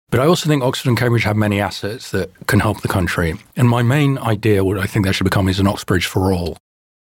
But 0.09 0.21
I 0.21 0.25
also 0.25 0.47
think 0.47 0.63
Oxford 0.63 0.89
and 0.89 0.97
Cambridge 0.97 1.23
have 1.23 1.35
many 1.35 1.59
assets 1.59 2.11
that 2.11 2.31
can 2.47 2.61
help 2.61 2.81
the 2.81 2.87
country. 2.87 3.35
And 3.57 3.67
my 3.67 3.83
main 3.83 4.17
idea, 4.17 4.63
what 4.63 4.77
I 4.77 4.85
think 4.85 5.05
there 5.05 5.13
should 5.13 5.25
become, 5.25 5.49
is 5.49 5.59
an 5.59 5.67
Oxbridge 5.67 6.05
for 6.05 6.31
all. 6.31 6.57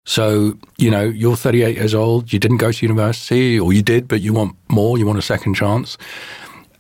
So, 0.07 0.57
you 0.79 0.91
know, 0.91 1.03
you're 1.03 1.37
38 1.37 1.77
years 1.77 1.95
old, 1.95 2.33
you 2.33 2.39
didn't 2.39 2.59
go 2.59 2.73
to 2.73 2.87
university, 2.87 3.59
or 3.59 3.73
you 3.73 3.83
did, 3.83 4.09
but 4.09 4.21
you 4.21 4.33
want 4.33 4.57
more, 4.69 4.97
you 4.97 5.05
want 5.05 5.19
a 5.19 5.23
second 5.23 5.55
chance, 5.55 5.99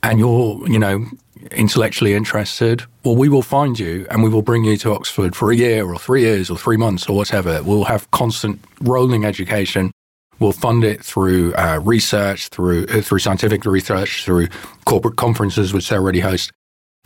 and 0.03 0.19
you're, 0.19 0.67
you 0.69 0.79
know, 0.79 1.07
intellectually 1.51 2.15
interested, 2.15 2.83
well, 3.05 3.17
we 3.17 3.29
will 3.29 3.43
find 3.43 3.79
you 3.79 4.07
and 4.11 4.23
we 4.23 4.29
will 4.29 4.43
bring 4.43 4.65
you 4.65 4.77
to 4.79 4.93
Oxford 4.93 5.37
for 5.37 5.51
a 5.51 5.57
year 5.57 5.87
or 5.87 5.99
three 5.99 6.23
years 6.23 6.51
or 6.51 6.57
three 6.57 6.77
months 6.77 7.09
or 7.09 7.17
whatever. 7.17 7.63
We'll 7.63 7.85
have 7.85 8.11
constant 8.11 8.61
rolling 8.81 9.25
education. 9.25 9.93
We'll 10.39 10.53
fund 10.53 10.85
it 10.85 11.03
through 11.05 11.55
uh, 11.55 11.81
research, 11.83 12.49
through 12.49 12.87
uh, 12.87 13.01
through 13.01 13.21
scientific 13.21 13.65
research, 13.65 14.25
through 14.25 14.49
corporate 14.85 15.17
conferences, 15.17 15.73
which 15.73 15.89
they 15.89 15.97
already 15.97 16.21
host. 16.21 16.53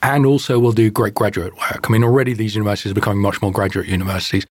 and 0.03 0.25
also 0.25 0.59
we'll 0.59 0.73
do 0.73 0.90
great 0.90 1.14
graduate 1.14 1.55
work. 1.57 1.87
I 1.88 1.93
mean, 1.93 2.03
already 2.05 2.33
these 2.33 2.55
universities 2.55 2.93
are 2.93 2.95
becoming 2.95 3.21
much 3.23 3.43
more 3.43 3.53
graduate 3.53 3.87
universities. 3.87 4.47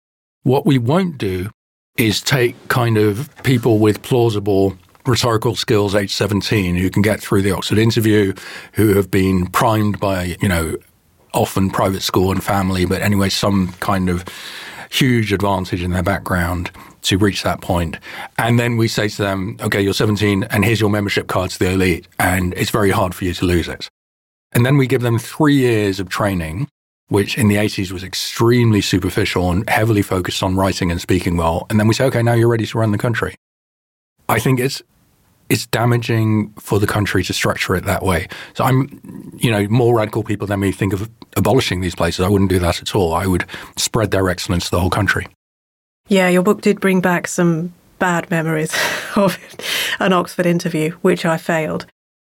What 0.43 0.65
we 0.65 0.77
won't 0.77 1.17
do 1.17 1.49
is 1.97 2.21
take 2.21 2.55
kind 2.67 2.97
of 2.97 3.29
people 3.43 3.79
with 3.79 4.01
plausible 4.01 4.77
rhetorical 5.05 5.55
skills 5.55 5.95
age 5.95 6.13
17 6.13 6.75
who 6.75 6.89
can 6.89 7.01
get 7.01 7.21
through 7.21 7.41
the 7.41 7.51
Oxford 7.51 7.77
interview, 7.77 8.33
who 8.73 8.93
have 8.95 9.09
been 9.09 9.47
primed 9.47 9.99
by, 9.99 10.35
you 10.41 10.49
know, 10.49 10.75
often 11.33 11.69
private 11.69 12.01
school 12.01 12.31
and 12.31 12.43
family, 12.43 12.85
but 12.85 13.01
anyway, 13.01 13.29
some 13.29 13.71
kind 13.79 14.09
of 14.09 14.25
huge 14.89 15.33
advantage 15.33 15.81
in 15.81 15.91
their 15.91 16.03
background 16.03 16.71
to 17.03 17.17
reach 17.17 17.43
that 17.43 17.61
point. 17.61 17.97
And 18.37 18.59
then 18.59 18.77
we 18.77 18.87
say 18.87 19.07
to 19.07 19.21
them, 19.21 19.57
okay, 19.61 19.81
you're 19.81 19.93
17 19.93 20.43
and 20.43 20.65
here's 20.65 20.79
your 20.79 20.89
membership 20.89 21.27
card 21.27 21.51
to 21.51 21.59
the 21.59 21.71
elite, 21.71 22.07
and 22.19 22.53
it's 22.55 22.71
very 22.71 22.91
hard 22.91 23.15
for 23.15 23.25
you 23.25 23.33
to 23.33 23.45
lose 23.45 23.67
it. 23.67 23.89
And 24.53 24.65
then 24.65 24.77
we 24.77 24.87
give 24.87 25.01
them 25.01 25.19
three 25.19 25.55
years 25.55 25.99
of 25.99 26.09
training, 26.09 26.67
which 27.09 27.37
in 27.37 27.47
the 27.47 27.55
80s 27.55 27.91
was 27.91 28.03
extremely 28.03 28.81
superficial 28.81 29.51
and 29.51 29.69
heavily 29.69 30.01
focused 30.01 30.41
on 30.43 30.55
writing 30.55 30.91
and 30.91 30.99
speaking 30.99 31.37
well. 31.37 31.65
And 31.69 31.79
then 31.79 31.87
we 31.87 31.93
say, 31.93 32.05
okay, 32.05 32.23
now 32.23 32.33
you're 32.33 32.47
ready 32.49 32.65
to 32.65 32.77
run 32.77 32.91
the 32.91 32.97
country. 32.97 33.35
I 34.29 34.39
think 34.39 34.59
it's 34.59 34.81
it's 35.49 35.65
damaging 35.67 36.51
for 36.59 36.79
the 36.79 36.87
country 36.87 37.23
to 37.23 37.33
structure 37.33 37.75
it 37.75 37.85
that 37.85 38.03
way. 38.03 38.27
So 38.53 38.65
I'm, 38.65 39.31
you 39.37 39.49
know, 39.49 39.65
more 39.69 39.95
radical 39.95 40.23
people 40.23 40.45
than 40.45 40.59
me 40.59 40.71
think 40.71 40.91
of 40.91 41.09
abolishing 41.37 41.81
these 41.81 41.95
places. 41.95 42.25
I 42.25 42.29
wouldn't 42.29 42.49
do 42.49 42.59
that 42.59 42.81
at 42.81 42.95
all. 42.95 43.13
I 43.13 43.27
would 43.27 43.45
spread 43.77 44.11
their 44.11 44.27
excellence 44.29 44.65
to 44.65 44.71
the 44.71 44.79
whole 44.79 44.89
country. 44.89 45.27
Yeah, 46.07 46.29
your 46.29 46.43
book 46.43 46.61
did 46.61 46.79
bring 46.79 47.01
back 47.01 47.27
some 47.27 47.73
bad 47.99 48.31
memories 48.31 48.73
of 49.15 49.37
an 49.99 50.13
Oxford 50.13 50.45
interview, 50.45 50.91
which 51.01 51.25
I 51.25 51.37
failed 51.37 51.85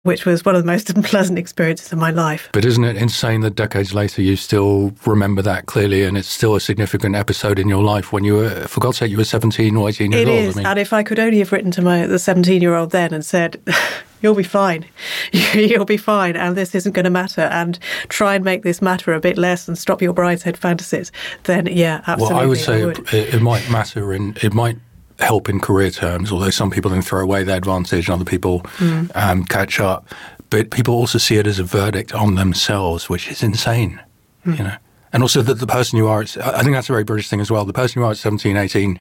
which 0.04 0.24
was 0.24 0.44
one 0.44 0.54
of 0.54 0.62
the 0.62 0.66
most 0.66 0.88
unpleasant 0.96 1.38
experiences 1.38 1.92
of 1.92 1.98
my 1.98 2.10
life. 2.10 2.48
But 2.52 2.64
isn't 2.64 2.84
it 2.84 2.96
insane 2.96 3.40
that 3.40 3.56
decades 3.56 3.92
later 3.92 4.22
you 4.22 4.36
still 4.36 4.92
remember 5.04 5.42
that 5.42 5.66
clearly 5.66 6.04
and 6.04 6.16
it's 6.16 6.28
still 6.28 6.54
a 6.54 6.60
significant 6.60 7.16
episode 7.16 7.58
in 7.58 7.68
your 7.68 7.82
life 7.82 8.12
when 8.12 8.22
you 8.22 8.34
were, 8.34 8.50
for 8.68 8.80
God's 8.80 8.98
sake, 8.98 9.10
you 9.10 9.16
were 9.16 9.24
17 9.24 9.76
or 9.76 9.88
18 9.88 10.12
years 10.12 10.22
it 10.22 10.28
old? 10.28 10.38
It 10.38 10.44
is. 10.44 10.56
I 10.56 10.58
mean. 10.58 10.66
And 10.66 10.78
if 10.78 10.92
I 10.92 11.02
could 11.02 11.18
only 11.18 11.38
have 11.38 11.50
written 11.50 11.70
to 11.72 11.82
my 11.82 12.06
the 12.06 12.18
17 12.18 12.62
year 12.62 12.74
old 12.74 12.90
then 12.90 13.12
and 13.14 13.24
said, 13.24 13.60
you'll 14.20 14.34
be 14.34 14.42
fine. 14.42 14.84
you'll 15.32 15.86
be 15.86 15.96
fine. 15.96 16.36
And 16.36 16.54
this 16.54 16.74
isn't 16.74 16.92
going 16.92 17.04
to 17.04 17.10
matter. 17.10 17.42
And 17.42 17.78
try 18.08 18.34
and 18.34 18.44
make 18.44 18.62
this 18.62 18.82
matter 18.82 19.14
a 19.14 19.20
bit 19.20 19.38
less 19.38 19.68
and 19.68 19.78
stop 19.78 20.02
your 20.02 20.12
brideshead 20.12 20.56
fantasies. 20.58 21.12
Then, 21.44 21.66
yeah, 21.66 22.02
absolutely. 22.06 22.34
Well, 22.34 22.42
I 22.42 22.46
would 22.46 22.58
say 22.58 22.82
I 22.82 22.86
would. 22.86 22.98
It, 23.14 23.34
it 23.34 23.40
might 23.40 23.70
matter 23.70 24.12
and 24.12 24.36
it 24.44 24.52
might 24.52 24.76
help 25.18 25.48
in 25.48 25.61
career 25.61 25.90
terms, 25.90 26.33
although 26.33 26.50
some 26.50 26.70
people 26.70 26.90
then 26.90 27.03
throw 27.03 27.20
away 27.20 27.44
their 27.44 27.57
advantage 27.57 28.09
and 28.09 28.14
other 28.14 28.24
people 28.24 28.61
mm. 28.79 29.11
um, 29.14 29.44
catch 29.44 29.81
up. 29.81 30.09
But 30.50 30.70
people 30.70 30.94
also 30.94 31.18
see 31.18 31.37
it 31.37 31.46
as 31.46 31.59
a 31.59 31.64
verdict 31.64 32.12
on 32.14 32.35
themselves, 32.35 33.09
which 33.09 33.29
is 33.29 33.42
insane, 33.42 34.00
mm. 34.44 34.59
you 34.59 34.64
know. 34.64 34.77
And 35.12 35.22
also 35.22 35.42
that 35.42 35.55
the 35.55 35.66
person 35.66 35.96
you 35.96 36.09
are, 36.09 36.20
I 36.20 36.62
think 36.62 36.74
that's 36.74 36.88
a 36.88 36.92
very 36.92 37.05
British 37.05 37.29
thing 37.29 37.40
as 37.40 37.50
well. 37.50 37.64
The 37.64 37.72
person 37.72 38.00
you 38.00 38.07
are 38.07 38.11
at 38.11 38.16
17, 38.16 38.57
18, 38.57 38.98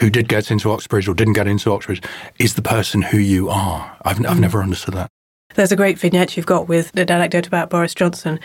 who 0.00 0.10
did 0.10 0.28
get 0.28 0.50
into 0.50 0.70
Oxbridge 0.70 1.08
or 1.08 1.14
didn't 1.14 1.34
get 1.34 1.48
into 1.48 1.72
Oxbridge, 1.72 2.02
is 2.38 2.54
the 2.54 2.62
person 2.62 3.02
who 3.02 3.18
you 3.18 3.48
are. 3.48 3.96
I've, 4.02 4.18
mm. 4.18 4.26
I've 4.26 4.40
never 4.40 4.62
understood 4.62 4.94
that. 4.94 5.10
There's 5.54 5.72
a 5.72 5.76
great 5.76 5.98
vignette 5.98 6.36
you've 6.36 6.46
got 6.46 6.68
with 6.68 6.94
an 6.96 7.10
anecdote 7.10 7.46
about 7.46 7.70
Boris 7.70 7.94
Johnson 7.94 8.38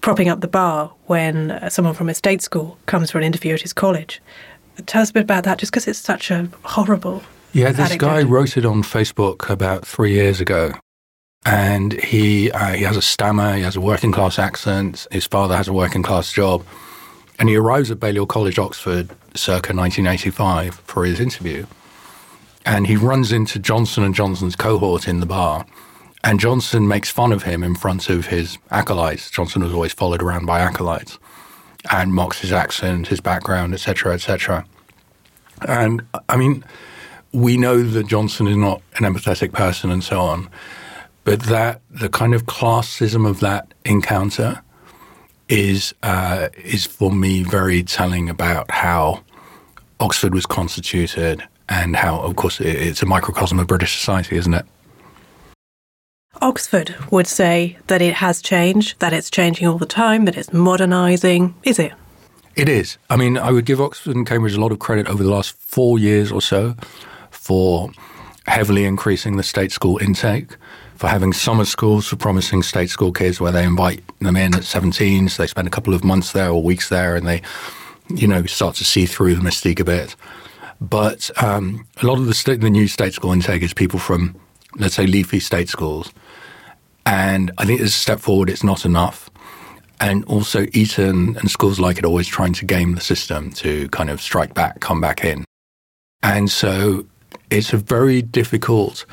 propping 0.00 0.28
up 0.28 0.40
the 0.40 0.48
bar 0.48 0.92
when 1.06 1.52
uh, 1.52 1.68
someone 1.68 1.94
from 1.94 2.08
a 2.08 2.14
state 2.14 2.42
school 2.42 2.76
comes 2.86 3.10
for 3.10 3.18
an 3.18 3.24
interview 3.24 3.54
at 3.54 3.62
his 3.62 3.72
college. 3.72 4.20
Tell 4.84 5.02
us 5.02 5.10
a 5.10 5.12
bit 5.14 5.22
about 5.22 5.44
that, 5.44 5.58
just 5.58 5.72
because 5.72 5.88
it's 5.88 5.98
such 5.98 6.30
a 6.30 6.48
horrible. 6.64 7.22
Yeah, 7.52 7.72
this 7.72 7.90
anecdote. 7.90 8.06
guy 8.06 8.22
wrote 8.22 8.56
it 8.56 8.66
on 8.66 8.82
Facebook 8.82 9.48
about 9.48 9.86
three 9.86 10.12
years 10.12 10.40
ago, 10.40 10.72
and 11.46 11.94
he 11.94 12.50
uh, 12.50 12.74
he 12.74 12.84
has 12.84 12.96
a 12.96 13.02
stammer, 13.02 13.54
he 13.56 13.62
has 13.62 13.76
a 13.76 13.80
working 13.80 14.12
class 14.12 14.38
accent, 14.38 15.06
his 15.10 15.26
father 15.26 15.56
has 15.56 15.68
a 15.68 15.72
working 15.72 16.02
class 16.02 16.32
job, 16.32 16.64
and 17.38 17.48
he 17.48 17.56
arrives 17.56 17.90
at 17.90 17.98
Balliol 17.98 18.26
College, 18.26 18.58
Oxford, 18.58 19.08
circa 19.34 19.74
1985 19.74 20.74
for 20.74 21.06
his 21.06 21.18
interview, 21.18 21.64
and 22.66 22.86
he 22.86 22.96
runs 22.96 23.32
into 23.32 23.58
Johnson 23.58 24.04
and 24.04 24.14
Johnson's 24.14 24.56
cohort 24.56 25.08
in 25.08 25.20
the 25.20 25.26
bar. 25.26 25.64
And 26.24 26.40
Johnson 26.40 26.88
makes 26.88 27.08
fun 27.08 27.30
of 27.30 27.44
him 27.44 27.62
in 27.62 27.76
front 27.76 28.10
of 28.10 28.26
his 28.26 28.58
acolytes. 28.72 29.30
Johnson 29.30 29.62
was 29.62 29.72
always 29.72 29.92
followed 29.92 30.20
around 30.20 30.44
by 30.44 30.58
acolytes 30.58 31.20
and 31.90 32.14
mocks 32.14 32.40
his 32.40 32.52
accent, 32.52 33.08
his 33.08 33.20
background, 33.20 33.74
etc., 33.74 34.14
etc. 34.14 34.64
And 35.66 36.02
I 36.28 36.36
mean, 36.36 36.64
we 37.32 37.56
know 37.56 37.82
that 37.82 38.06
Johnson 38.06 38.46
is 38.46 38.56
not 38.56 38.82
an 38.96 39.04
empathetic 39.04 39.52
person 39.52 39.90
and 39.90 40.02
so 40.02 40.20
on, 40.20 40.48
but 41.24 41.40
that 41.44 41.80
the 41.90 42.08
kind 42.08 42.34
of 42.34 42.44
classism 42.46 43.28
of 43.28 43.40
that 43.40 43.74
encounter 43.84 44.62
is 45.48 45.94
uh, 46.02 46.48
is 46.64 46.86
for 46.86 47.12
me 47.12 47.42
very 47.42 47.82
telling 47.82 48.28
about 48.28 48.70
how 48.70 49.22
Oxford 50.00 50.34
was 50.34 50.46
constituted 50.46 51.42
and 51.68 51.96
how, 51.96 52.20
of 52.20 52.36
course, 52.36 52.60
it's 52.60 53.02
a 53.02 53.06
microcosm 53.06 53.58
of 53.58 53.66
British 53.66 53.98
society, 53.98 54.36
isn't 54.36 54.54
it? 54.54 54.66
Oxford 56.42 56.94
would 57.10 57.26
say 57.26 57.78
that 57.86 58.02
it 58.02 58.14
has 58.14 58.42
changed, 58.42 58.98
that 59.00 59.12
it's 59.12 59.30
changing 59.30 59.66
all 59.66 59.78
the 59.78 59.86
time, 59.86 60.24
that 60.24 60.36
it's 60.36 60.52
modernising. 60.52 61.54
Is 61.62 61.78
it? 61.78 61.92
It 62.54 62.68
is. 62.68 62.96
I 63.10 63.16
mean, 63.16 63.36
I 63.36 63.50
would 63.50 63.66
give 63.66 63.80
Oxford 63.80 64.16
and 64.16 64.26
Cambridge 64.26 64.54
a 64.54 64.60
lot 64.60 64.72
of 64.72 64.78
credit 64.78 65.08
over 65.08 65.22
the 65.22 65.28
last 65.28 65.54
four 65.56 65.98
years 65.98 66.32
or 66.32 66.40
so 66.40 66.74
for 67.30 67.90
heavily 68.46 68.84
increasing 68.84 69.36
the 69.36 69.42
state 69.42 69.72
school 69.72 69.98
intake, 69.98 70.56
for 70.94 71.08
having 71.08 71.32
summer 71.32 71.64
schools 71.64 72.08
for 72.08 72.16
promising 72.16 72.62
state 72.62 72.88
school 72.88 73.12
kids 73.12 73.40
where 73.40 73.52
they 73.52 73.64
invite 73.64 74.02
them 74.20 74.36
in 74.36 74.54
at 74.54 74.64
17, 74.64 75.28
so 75.28 75.42
they 75.42 75.46
spend 75.46 75.68
a 75.68 75.70
couple 75.70 75.92
of 75.92 76.02
months 76.02 76.32
there 76.32 76.50
or 76.50 76.62
weeks 76.62 76.88
there 76.88 77.16
and 77.16 77.26
they, 77.26 77.42
you 78.08 78.26
know, 78.26 78.44
start 78.46 78.74
to 78.76 78.84
see 78.84 79.04
through 79.04 79.34
the 79.34 79.42
mystique 79.42 79.80
a 79.80 79.84
bit. 79.84 80.16
But 80.80 81.30
um, 81.42 81.86
a 82.02 82.06
lot 82.06 82.18
of 82.18 82.26
the, 82.26 82.34
state, 82.34 82.60
the 82.60 82.70
new 82.70 82.88
state 82.88 83.14
school 83.14 83.32
intake 83.32 83.62
is 83.62 83.74
people 83.74 83.98
from, 83.98 84.34
let's 84.76 84.94
say, 84.94 85.06
leafy 85.06 85.40
state 85.40 85.68
schools 85.68 86.12
and 87.06 87.52
I 87.56 87.64
think 87.64 87.80
it's 87.80 87.94
a 87.94 87.98
step 87.98 88.20
forward. 88.20 88.50
It's 88.50 88.64
not 88.64 88.84
enough. 88.84 89.30
And 90.00 90.24
also, 90.26 90.66
Eton 90.72 91.36
and 91.38 91.50
schools 91.50 91.80
like 91.80 91.96
it 91.96 92.04
are 92.04 92.08
always 92.08 92.26
trying 92.26 92.52
to 92.54 92.66
game 92.66 92.94
the 92.94 93.00
system 93.00 93.50
to 93.52 93.88
kind 93.88 94.10
of 94.10 94.20
strike 94.20 94.52
back, 94.52 94.80
come 94.80 95.00
back 95.00 95.24
in. 95.24 95.44
And 96.22 96.50
so 96.50 97.06
it's 97.48 97.72
a 97.72 97.78
very 97.78 98.20
difficult 98.20 99.06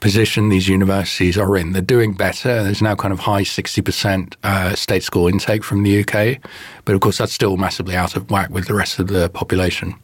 position 0.00 0.48
these 0.48 0.68
universities 0.68 1.36
are 1.36 1.56
in. 1.56 1.72
They're 1.72 1.82
doing 1.82 2.14
better. 2.14 2.62
There's 2.62 2.80
now 2.80 2.94
kind 2.94 3.12
of 3.12 3.18
high 3.18 3.42
60% 3.42 4.34
uh, 4.44 4.74
state 4.74 5.02
school 5.02 5.26
intake 5.28 5.64
from 5.64 5.82
the 5.82 6.00
UK. 6.00 6.38
But 6.84 6.94
of 6.94 7.00
course, 7.00 7.18
that's 7.18 7.32
still 7.32 7.56
massively 7.56 7.96
out 7.96 8.16
of 8.16 8.30
whack 8.30 8.50
with 8.50 8.66
the 8.66 8.74
rest 8.74 8.98
of 8.98 9.08
the 9.08 9.28
population, 9.28 9.94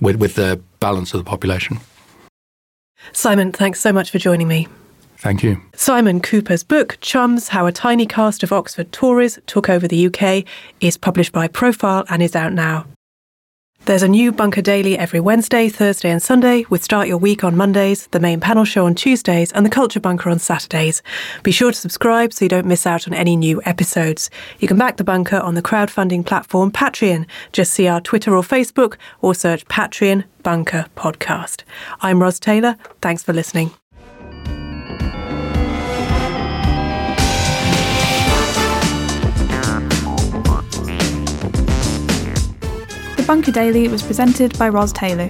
with, 0.00 0.16
with 0.16 0.34
the 0.34 0.60
balance 0.80 1.12
of 1.14 1.18
the 1.22 1.28
population. 1.28 1.78
Simon, 3.12 3.52
thanks 3.52 3.80
so 3.80 3.92
much 3.92 4.10
for 4.10 4.18
joining 4.18 4.48
me. 4.48 4.66
Thank 5.24 5.42
you. 5.42 5.58
Simon 5.74 6.20
Kuper's 6.20 6.62
book, 6.62 6.98
Chums 7.00 7.48
How 7.48 7.64
a 7.64 7.72
Tiny 7.72 8.04
Caste 8.04 8.42
of 8.42 8.52
Oxford 8.52 8.92
Tories 8.92 9.38
Took 9.46 9.70
Over 9.70 9.88
the 9.88 10.06
UK, 10.06 10.44
is 10.82 10.98
published 10.98 11.32
by 11.32 11.48
Profile 11.48 12.04
and 12.10 12.22
is 12.22 12.36
out 12.36 12.52
now. 12.52 12.84
There's 13.86 14.02
a 14.02 14.08
new 14.08 14.32
Bunker 14.32 14.60
Daily 14.60 14.98
every 14.98 15.20
Wednesday, 15.20 15.70
Thursday, 15.70 16.10
and 16.10 16.22
Sunday, 16.22 16.66
with 16.68 16.84
Start 16.84 17.08
Your 17.08 17.16
Week 17.16 17.42
on 17.42 17.56
Mondays, 17.56 18.06
the 18.08 18.20
main 18.20 18.38
panel 18.38 18.66
show 18.66 18.84
on 18.84 18.94
Tuesdays, 18.94 19.50
and 19.52 19.64
the 19.64 19.70
Culture 19.70 19.98
Bunker 19.98 20.28
on 20.28 20.38
Saturdays. 20.38 21.02
Be 21.42 21.52
sure 21.52 21.70
to 21.72 21.78
subscribe 21.78 22.34
so 22.34 22.44
you 22.44 22.50
don't 22.50 22.66
miss 22.66 22.86
out 22.86 23.08
on 23.08 23.14
any 23.14 23.34
new 23.34 23.62
episodes. 23.64 24.28
You 24.58 24.68
can 24.68 24.76
back 24.76 24.98
the 24.98 25.04
bunker 25.04 25.38
on 25.38 25.54
the 25.54 25.62
crowdfunding 25.62 26.26
platform 26.26 26.70
Patreon. 26.70 27.24
Just 27.50 27.72
see 27.72 27.88
our 27.88 28.02
Twitter 28.02 28.36
or 28.36 28.42
Facebook, 28.42 28.96
or 29.22 29.34
search 29.34 29.64
Patreon 29.68 30.24
Bunker 30.42 30.84
Podcast. 30.96 31.62
I'm 32.02 32.20
Ros 32.20 32.38
Taylor. 32.38 32.76
Thanks 33.00 33.22
for 33.22 33.32
listening. 33.32 33.70
Bunker 43.34 43.50
Daily 43.50 43.88
was 43.88 44.00
presented 44.00 44.56
by 44.60 44.68
Ros 44.68 44.92
Taylor. 44.92 45.26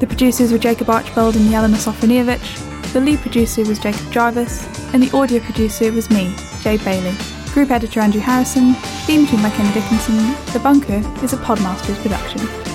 The 0.00 0.08
producers 0.08 0.50
were 0.50 0.58
Jacob 0.58 0.90
Archbold 0.90 1.36
and 1.36 1.44
Jelena 1.48 1.76
Sofronijevic. 1.76 2.92
The 2.92 2.98
lead 2.98 3.20
producer 3.20 3.62
was 3.62 3.78
Jacob 3.78 4.10
Jarvis, 4.10 4.66
and 4.92 5.00
the 5.00 5.16
audio 5.16 5.38
producer 5.38 5.92
was 5.92 6.10
me, 6.10 6.34
Jade 6.62 6.84
Bailey. 6.84 7.14
Group 7.52 7.70
editor 7.70 8.00
Andrew 8.00 8.20
Harrison, 8.20 8.74
theme 9.06 9.24
tune 9.28 9.40
by 9.40 9.50
Kenny 9.50 9.72
Dickinson. 9.72 10.16
The 10.52 10.58
Bunker 10.64 11.00
is 11.22 11.32
a 11.32 11.36
Podmasters 11.36 12.02
production. 12.02 12.73